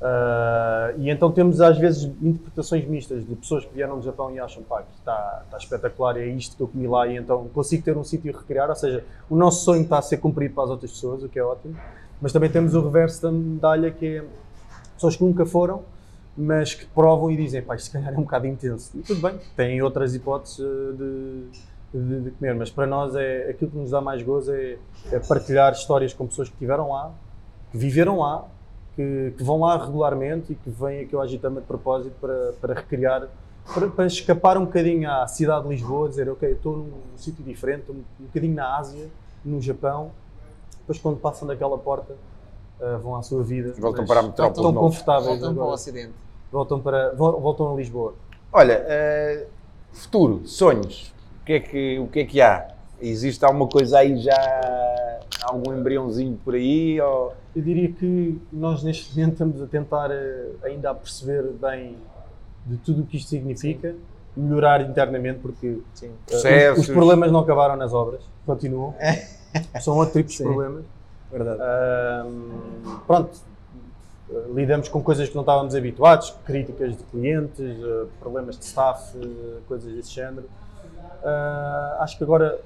[0.00, 4.38] Uh, e então temos às vezes interpretações mistas de pessoas que vieram do Japão e
[4.38, 7.82] acham pá, que está, está espetacular, é isto que eu comi lá e então consigo
[7.82, 10.64] ter um sítio a recriar, ou seja, o nosso sonho está a ser cumprido para
[10.64, 11.76] as outras pessoas, o que é ótimo,
[12.20, 14.24] mas também temos o reverso da medalha que é
[14.94, 15.82] pessoas que nunca foram,
[16.38, 18.96] mas que provam e dizem, pá, isto se calhar é um bocado intenso.
[18.96, 20.92] E tudo bem, têm outras hipóteses eh,
[21.92, 24.78] de, de, de, comer, mas para nós é aquilo que nos dá mais gozo é,
[25.10, 27.10] é partilhar histórias com pessoas que estiveram lá,
[27.72, 28.46] que viveram lá,
[28.94, 32.74] que, que, vão lá regularmente e que vêm aqui ao Agitama de propósito para, para
[32.74, 33.28] recriar,
[33.74, 37.44] para, para, escapar um bocadinho à cidade de Lisboa, dizer, ok, estou num, num sítio
[37.44, 39.08] diferente, um, um bocadinho na Ásia,
[39.44, 40.12] no Japão,
[40.80, 42.14] depois quando passam daquela porta
[42.80, 43.74] uh, vão à sua vida.
[43.78, 44.66] Voltam para a metrópole.
[44.66, 45.40] Estão confortáveis.
[45.40, 46.27] Voltam para o Ocidente.
[46.50, 48.14] Voltam, para, voltam a Lisboa.
[48.52, 49.46] Olha, uh,
[49.92, 52.68] futuro, sonhos, o que, é que, o que é que há?
[53.00, 56.98] Existe alguma coisa aí já, algum embriãozinho por aí?
[57.00, 57.34] Ou...
[57.54, 61.96] Eu diria que nós neste momento estamos a tentar uh, ainda a perceber bem
[62.66, 64.40] de tudo o que isto significa, Sim.
[64.40, 68.94] melhorar internamente, porque uh, os, os, problemas não acabaram nas obras, continuam.
[69.80, 70.84] São outro tipo de problemas.
[71.30, 71.60] Verdade.
[73.06, 73.38] Pronto,
[74.54, 77.76] lidamos com coisas que não estávamos habituados, críticas de clientes,
[78.20, 79.16] problemas de staff,
[79.66, 80.48] coisas desse género.
[82.00, 82.60] acho que agora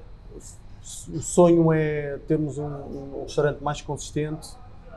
[1.14, 4.48] o sonho é termos um, um restaurante mais consistente,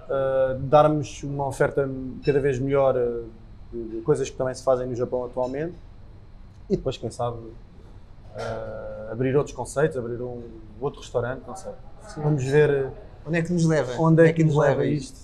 [0.06, 1.88] uh, darmos uma oferta
[2.26, 3.26] cada vez melhor uh,
[3.72, 5.76] de, de, coisas que também se fazem no Japão atualmente
[6.70, 10.42] e depois, quem sabe, uh, abrir outros conceitos, abrir um
[10.82, 11.72] outro restaurante, não sei.
[12.08, 12.22] Sim.
[12.22, 12.92] Vamos ver
[13.26, 13.94] onde é que nos leva.
[14.02, 15.20] Onde é, é que, nos leva isto?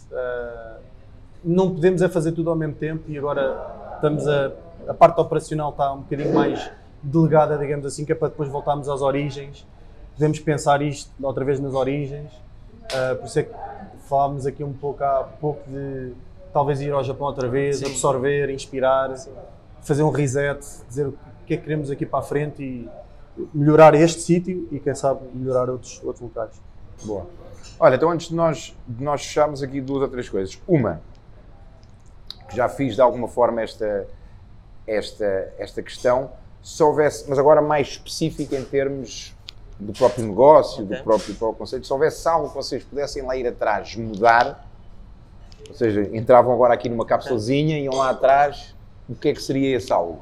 [1.44, 4.52] Não podemos é fazer tudo ao mesmo tempo e agora estamos a,
[4.88, 6.72] a parte operacional está um bocadinho mais
[7.02, 9.66] delegada, digamos assim, que é para depois voltarmos às origens
[10.22, 12.32] podemos pensar isto outra vez nas origens.
[12.32, 13.54] Uh, por isso é que
[14.08, 16.14] falávamos aqui um pouco há pouco de
[16.54, 17.86] talvez ir ao Japão outra vez, Sim.
[17.86, 19.32] absorver, inspirar, Sim.
[19.82, 21.14] fazer um reset, dizer o
[21.46, 22.90] que é que queremos aqui para a frente e
[23.54, 26.62] melhorar este sítio e quem sabe melhorar outros, outros locais.
[27.04, 27.26] Boa.
[27.80, 30.60] Olha, então antes de nós, de nós fecharmos aqui duas ou três coisas.
[30.68, 31.02] Uma,
[32.54, 34.08] já fiz de alguma forma esta,
[34.86, 36.32] esta, esta questão,
[36.62, 39.36] se houvesse, mas agora mais específica em termos
[39.80, 40.98] do próprio negócio, okay.
[40.98, 44.68] do próprio, próprio conceito, se houvesse algo que vocês pudessem lá ir atrás mudar,
[45.68, 48.76] ou seja, entravam agora aqui numa cápsulazinha, iam lá atrás,
[49.10, 50.22] o que é que seria esse algo?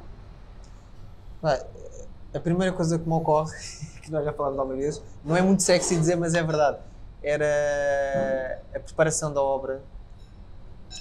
[2.33, 3.55] a primeira coisa que me ocorre,
[4.03, 6.77] que nós já falámos algumas vezes, não é muito sexy dizer, mas é verdade,
[7.23, 9.81] era a preparação da obra,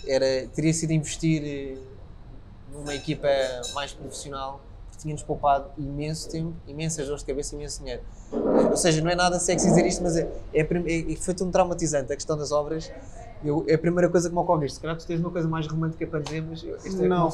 [0.07, 1.79] era, teria sido investir
[2.73, 3.29] numa equipa
[3.75, 4.61] mais profissional,
[4.99, 8.03] tinha-nos poupado imenso tempo, imensas dores de cabeça, imenso dinheiro.
[8.33, 12.13] Ou seja, não é nada sexy dizer isto, mas é, é, é, foi tão traumatizante
[12.13, 12.91] a questão das obras.
[13.45, 14.77] Eu, é a primeira coisa que me ocorre isto.
[14.77, 17.31] Se calhar tu tens uma coisa mais romântica para dizer, mas isto é não.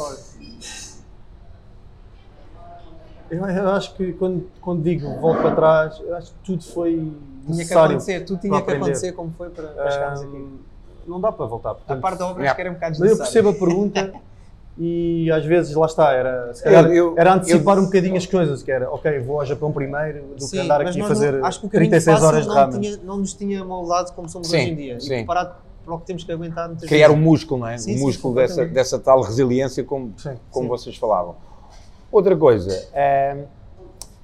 [3.30, 7.12] Eu, eu, acho que quando, quando digo volto para trás, eu acho que tudo foi
[7.46, 10.60] tinha que acontecer, tudo tinha que acontecer como foi para, para chegarmos aqui.
[11.06, 11.74] Não dá para voltar.
[11.74, 12.54] Portanto, a parte da obra é.
[12.54, 14.12] que era um bocado Mas eu percebo a pergunta
[14.78, 18.62] e às vezes lá está, era, calhar, eu, era antecipar eu, um bocadinho as coisas,
[18.62, 21.46] que era ok, vou ao Japão primeiro do sim, que andar aqui a fazer não,
[21.46, 22.80] acho que o 36 horas de ramen.
[22.80, 25.00] Tinha, não nos tinha moldado como somos sim, hoje em dia.
[25.00, 25.06] Sim.
[25.06, 26.70] E preparado para o que temos que aguentar.
[26.76, 27.78] Criar um músculo, não é?
[27.78, 30.14] Sim, um músculo dessa, dessa tal resiliência como,
[30.50, 31.36] como vocês falavam.
[32.10, 33.44] Outra coisa, é,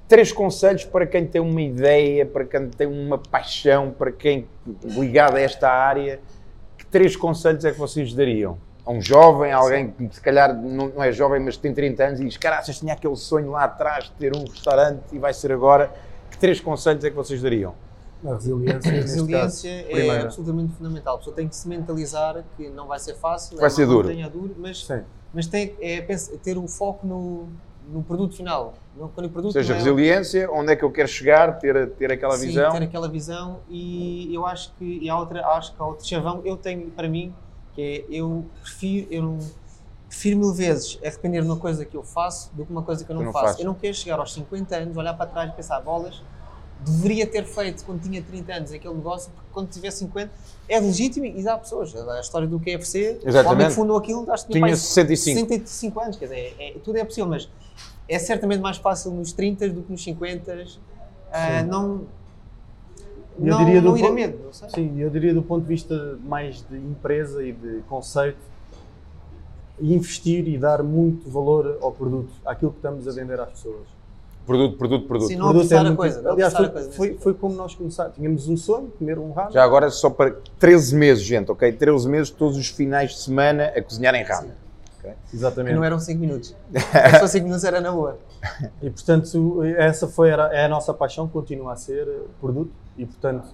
[0.07, 4.47] três conselhos para quem tem uma ideia, para quem tem uma paixão, para quem
[4.83, 6.19] ligado a esta área,
[6.91, 8.57] três conselhos é que vocês dariam?
[8.85, 12.03] a um jovem, a alguém que se calhar não, não, é jovem, mas tem 30
[12.03, 15.33] anos e diz: Caraças, tinha aquele sonho lá atrás de ter um restaurante e vai
[15.33, 15.91] ser agora.
[16.29, 17.75] Que três conselhos é que vocês dariam?
[18.25, 21.15] A resiliência, a resiliência é absolutamente fundamental.
[21.15, 24.07] A pessoa tem que se mentalizar que não vai ser fácil, vai é ser duro.
[24.29, 24.87] duro, mas,
[25.33, 26.01] mas tem é,
[26.43, 27.49] ter o foco no,
[27.89, 28.73] no produto final.
[28.95, 29.77] No, quando o produto Ou seja, é...
[29.77, 32.71] resiliência, onde é que eu quero chegar, ter, ter aquela Sim, visão.
[32.71, 36.41] ter aquela visão e eu acho que e há outra, acho que há outro chavão,
[36.43, 37.33] eu tenho para mim
[37.73, 39.39] que é eu prefiro, eu não,
[40.07, 43.11] prefiro mil vezes arrepender de uma coisa que eu faço do que uma coisa que
[43.11, 43.45] eu não, não faço.
[43.45, 43.59] Faz.
[43.59, 46.21] Eu não quero chegar aos 50 anos, olhar para trás e pensar, bolas,
[46.83, 50.31] deveria ter feito quando tinha 30 anos aquele negócio, porque quando tiver 50
[50.67, 51.95] é legítimo e dá pessoas.
[51.95, 53.71] A história do KFC, Exatamente.
[53.71, 55.39] o fundou aquilo, acho que tinha, tinha 65.
[55.39, 57.49] 65 anos, quer dizer, é, é, tudo é possível, mas
[58.07, 60.53] é certamente mais fácil nos 30 do que nos 50.
[60.53, 60.65] Uh,
[61.31, 62.01] ah, não
[63.39, 64.69] eu não, diria não ir a medo, não sei.
[64.69, 68.37] Sim, eu diria do ponto de vista mais de empresa e de conceito,
[69.79, 73.87] investir e dar muito valor ao produto, àquilo que estamos a vender às pessoas.
[74.45, 75.27] Produto, produto, produto.
[75.27, 76.91] Sim, não produto é a coisa, não Aliás, foi, a coisa.
[76.91, 78.15] foi, foi como nós começámos.
[78.15, 79.53] Tínhamos um sonho, comer um ramen.
[79.53, 81.71] Já agora, só para 13 meses, gente, ok?
[81.71, 84.51] 13 meses, todos os finais de semana a cozinhar em ramen.
[84.99, 85.13] ok?
[85.29, 85.75] Que Exatamente.
[85.75, 86.55] não eram 5 minutos.
[87.19, 88.17] Fosse 5 minutos era na boa.
[88.81, 92.71] E portanto, essa foi era, é a nossa paixão, continua a ser eh, produto.
[92.97, 93.47] E portanto,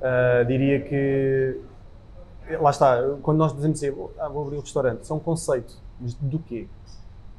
[0.00, 1.58] ah, diria que.
[2.60, 5.74] Lá está, quando nós dizemos assim, "Ah, vou abrir um restaurante, isso é um conceito.
[6.00, 6.66] Mas do quê?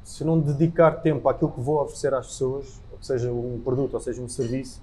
[0.04, 4.00] Se não dedicar tempo àquilo que vou oferecer às pessoas, ou seja um produto, ou
[4.00, 4.80] seja um serviço,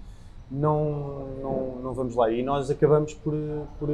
[0.49, 2.29] não, não, não vamos lá.
[2.31, 3.33] E nós acabamos por,
[3.79, 3.89] por,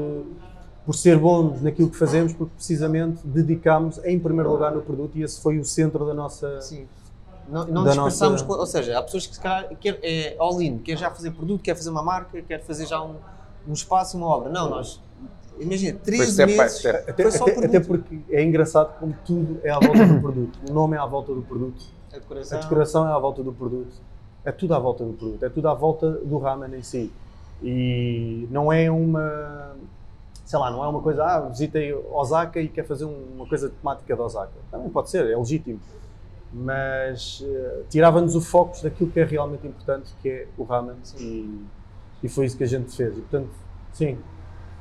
[0.86, 5.24] por ser bons naquilo que fazemos, porque precisamente dedicámos em primeiro lugar no produto e
[5.24, 6.62] esse foi o centro da nossa.
[6.62, 6.88] Sim.
[7.50, 10.98] Não, não dispersamos, nossa- ou seja, há pessoas que se calhar quer, é all-in, quer
[10.98, 13.16] já fazer produto, quer fazer uma marca, quer fazer já um,
[13.68, 14.50] um espaço, uma obra.
[14.50, 15.00] Não, nós,
[15.60, 17.10] imagina, 13 step by meses, step.
[17.10, 20.60] Até, até- até porque é engraçado como tudo é à volta do produto.
[20.70, 23.54] O nome é à volta do produto, A a decoração, decoração é à volta do
[23.54, 23.96] produto,
[24.46, 27.12] é tudo à volta do produto, é tudo à volta do ramen em si.
[27.64, 29.76] E não é uma,
[30.46, 33.70] sei lá, não é uma coisa, ah, visitei Osaka e quer fazer um- uma coisa
[33.70, 34.52] temática de Osaka.
[34.72, 35.80] Também pode ser, é legítimo.
[36.54, 40.96] Mas eh, tirava-nos o foco daquilo que é realmente importante, que é o ramen.
[41.20, 41.62] E,
[42.24, 43.18] e foi isso que a gente fez.
[43.18, 43.50] E portanto,
[43.92, 44.18] sim,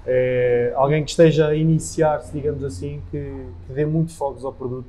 [0.07, 4.89] é, alguém que esteja a iniciar-se, digamos assim, que, que dê muito focos ao produto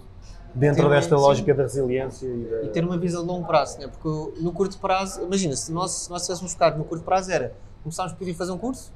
[0.53, 3.79] dentro Ter- desta lógica da resiliência e, da, e ter uma visão de longo prazo,
[3.79, 3.87] né?
[3.87, 7.53] porque no curto prazo, imagina, se nós, se nós tivéssemos focado no curto prazo era,
[7.83, 8.91] começámos por ir fazer um curso,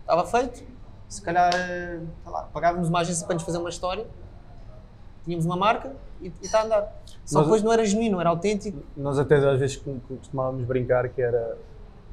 [0.00, 0.62] estava feito,
[1.08, 4.06] se calhar, eh, lá, pagávamos uma agência para nos fazer uma história,
[5.24, 7.02] tínhamos uma marca e e está a andar.
[7.24, 8.78] Só Nós- depois não era genuíno, era autêntico.
[8.96, 9.76] Nós até às vezes
[10.08, 11.56] costumávamos brincar que era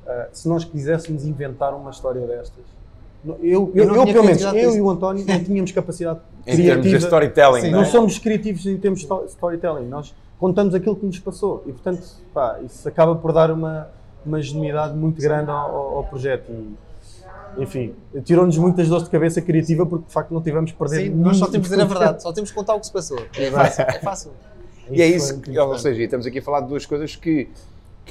[0.07, 2.65] ah, se nós quiséssemos inventar uma história destas.
[3.25, 6.55] Eu, eu, Eu não eu, pelo menos, eu e o António não tínhamos capacidade Em
[6.55, 6.97] termos de criativa.
[6.97, 7.89] storytelling, Sim, não Não é?
[7.91, 12.01] somos criativos em termos de sto- storytelling, nós contamos aquilo que nos passou e, portanto,
[12.33, 13.89] pá, isso acaba por dar uma,
[14.25, 16.49] uma genuidade muito grande ao, ao- projeto.
[16.49, 17.93] E, enfim,
[18.23, 21.35] tirou-nos muitas dores de cabeça criativa porque, de facto, não tivemos que perder Sim, nós
[21.37, 22.93] só temos de dizer a tipo de verdade, só temos que contar o que se
[22.93, 23.19] passou.
[23.37, 23.81] É fácil.
[23.83, 24.31] É fácil.
[24.91, 27.47] E é Isso que, ou seja, estamos aqui a falar de duas coisas que,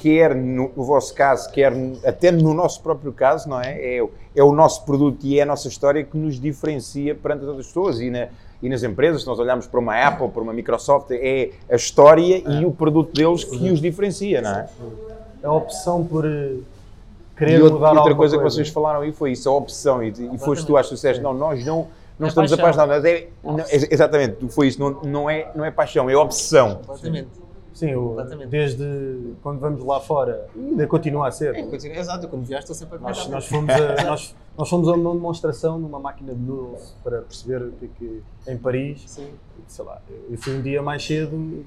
[0.01, 1.73] quer no, no vosso caso, quer
[2.05, 3.97] até no nosso próprio caso, não é?
[3.97, 7.41] É, o- é o nosso produto e é a nossa história que nos diferencia perante
[7.41, 8.27] as outras pessoas e, na-
[8.61, 12.37] e nas empresas, se nós olharmos para uma Apple, para uma Microsoft, é a história
[12.59, 14.69] e o produto deles que os diferencia, não é?
[15.43, 16.63] a opção por eh, E,
[17.37, 20.03] querer outra- mudar e outra alguma coisa, que vocês falaram aí foi isso, a opção.
[20.03, 21.87] E, e foste tu, acho que disseste, não, nós não,
[22.19, 22.65] não É estamos paixão.
[22.65, 23.05] apaixonados.
[23.05, 26.75] É, não, ex- exatamente, foi isso, não, não, é, não é paixão, é opção.
[26.85, 27.29] Completamente.
[27.73, 28.49] Sim, o- Completamente.
[28.49, 31.55] desde quando vamos lá fora, ainda continua a ser.
[31.55, 34.69] É, continua- Exato, eu quando viajo estou sempre a Nós, nós, fomos a, nós, nós
[34.69, 38.57] fomos a uma demonstração numa máquina de noodles para perceber o que é que em
[38.57, 39.27] Paris, Sim.
[39.67, 41.63] sei lá, eu fui um dia mais cedo,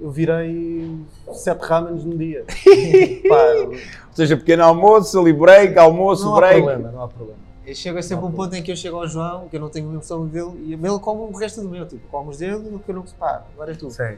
[0.00, 0.98] eu virei
[1.32, 2.44] sete ramens num dia.
[3.28, 3.68] Pá,
[4.08, 6.62] Ou seja, pequeno almoço, ali break, almoço, não há break.
[6.62, 7.38] problema, não há problema.
[7.66, 9.70] Eu chego a sempre um ponto em que eu chego ao João, que eu não
[9.70, 12.56] tenho a noção dele, e ele come o resto do meu, tipo, come os dele,
[12.74, 13.90] o que eu não pá, agora é tu.
[13.90, 14.16] Sim.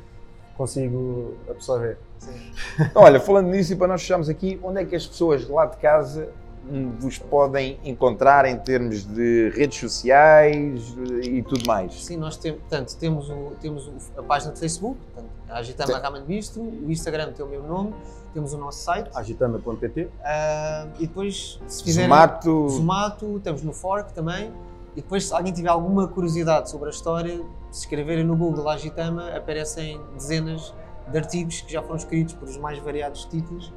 [0.56, 1.98] Consigo absorver.
[2.18, 2.32] Sim.
[2.80, 5.66] Então, olha, falando nisso e para nós fecharmos aqui, onde é que as pessoas lá
[5.66, 6.28] de casa
[6.68, 12.04] hum, vos podem encontrar em termos de redes sociais e tudo mais?
[12.04, 16.00] Sim, nós temos, portanto, temos, o, temos a página de Facebook, portanto, a Agitama Sim.
[16.00, 17.94] Ramen Bistro, o Instagram tem o meu nome,
[18.32, 20.08] temos o nosso site, Agitama.pt.
[20.24, 22.08] ah, e depois, se fizerem...
[22.08, 24.50] Zomato, Zomato, temos no Fork também.
[24.96, 27.42] E depois, se alguém tiver alguma curiosidade sobre a história,
[27.76, 30.74] se escreverem no Google Agitama, aparecem dezenas
[31.08, 33.70] de artigos que já foram escritos por os mais variados títulos,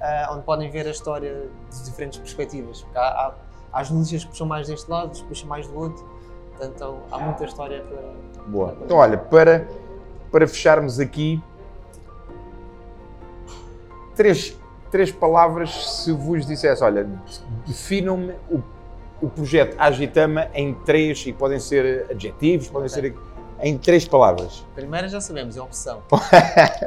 [0.00, 2.80] ah, onde podem ver a história de diferentes perspectivas.
[2.80, 3.34] Porque há, há,
[3.70, 6.02] há as notícias que puxam mais deste lado, que puxam mais do outro.
[6.56, 8.42] Portanto, há muita história para.
[8.46, 8.74] Boa.
[8.80, 9.68] Então, olha, para,
[10.30, 11.42] para fecharmos aqui,
[14.16, 14.58] três,
[14.90, 17.06] três palavras se vos dissesse, olha,
[17.66, 18.62] definam-me o,
[19.20, 22.94] o projeto Agitama em três, e podem ser adjetivos, podem Ok.
[22.94, 23.31] ser
[23.62, 24.64] em três palavras.
[24.74, 26.02] Primeira já sabemos, é opção.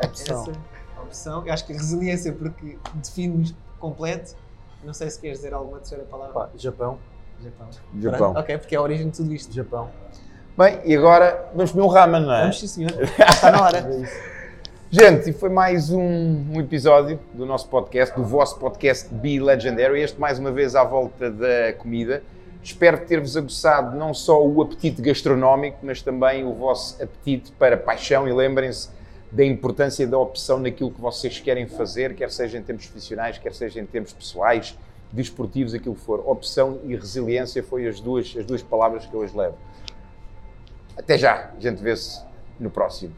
[0.05, 0.41] Opção.
[0.41, 0.51] Essa,
[0.97, 1.43] a opção.
[1.45, 4.35] Eu acho que resiliência, porque define-nos completo.
[4.83, 6.33] Não sei se queres dizer alguma terceira palavra.
[6.33, 6.99] Pá, Japão.
[7.41, 7.67] Japão.
[7.99, 8.17] Japão.
[8.17, 9.53] Pronto, Ok, porque é a origem de tudo isto.
[9.53, 9.89] Japão.
[10.57, 12.41] Bem, e agora vamos comer um ramen, não é?
[12.41, 12.91] Vamos sim, senhor.
[13.01, 13.77] Está na hora.
[13.79, 14.35] É.
[14.89, 15.99] Gente, e foi mais um,
[16.53, 20.01] um episódio do nosso podcast, do vosso podcast Be Legendary.
[20.01, 22.23] Este mais uma vez à volta da comida.
[22.65, 28.27] Espero ter-vos aguçado não só o apetite gastronómico, mas também o vosso apetite para paixão.
[28.27, 28.89] E lembrem-se
[29.31, 33.53] da importância da opção naquilo que vocês querem fazer, quer seja em termos profissionais, quer
[33.53, 34.75] seja em termos pessoais,
[35.11, 36.27] desportivos, aquilo que for.
[36.27, 39.57] Opção e resiliência foi as duas, as duas palavras que eu hoje levo.
[40.97, 42.19] Até já, a gente vê-se
[42.59, 43.13] no próximo.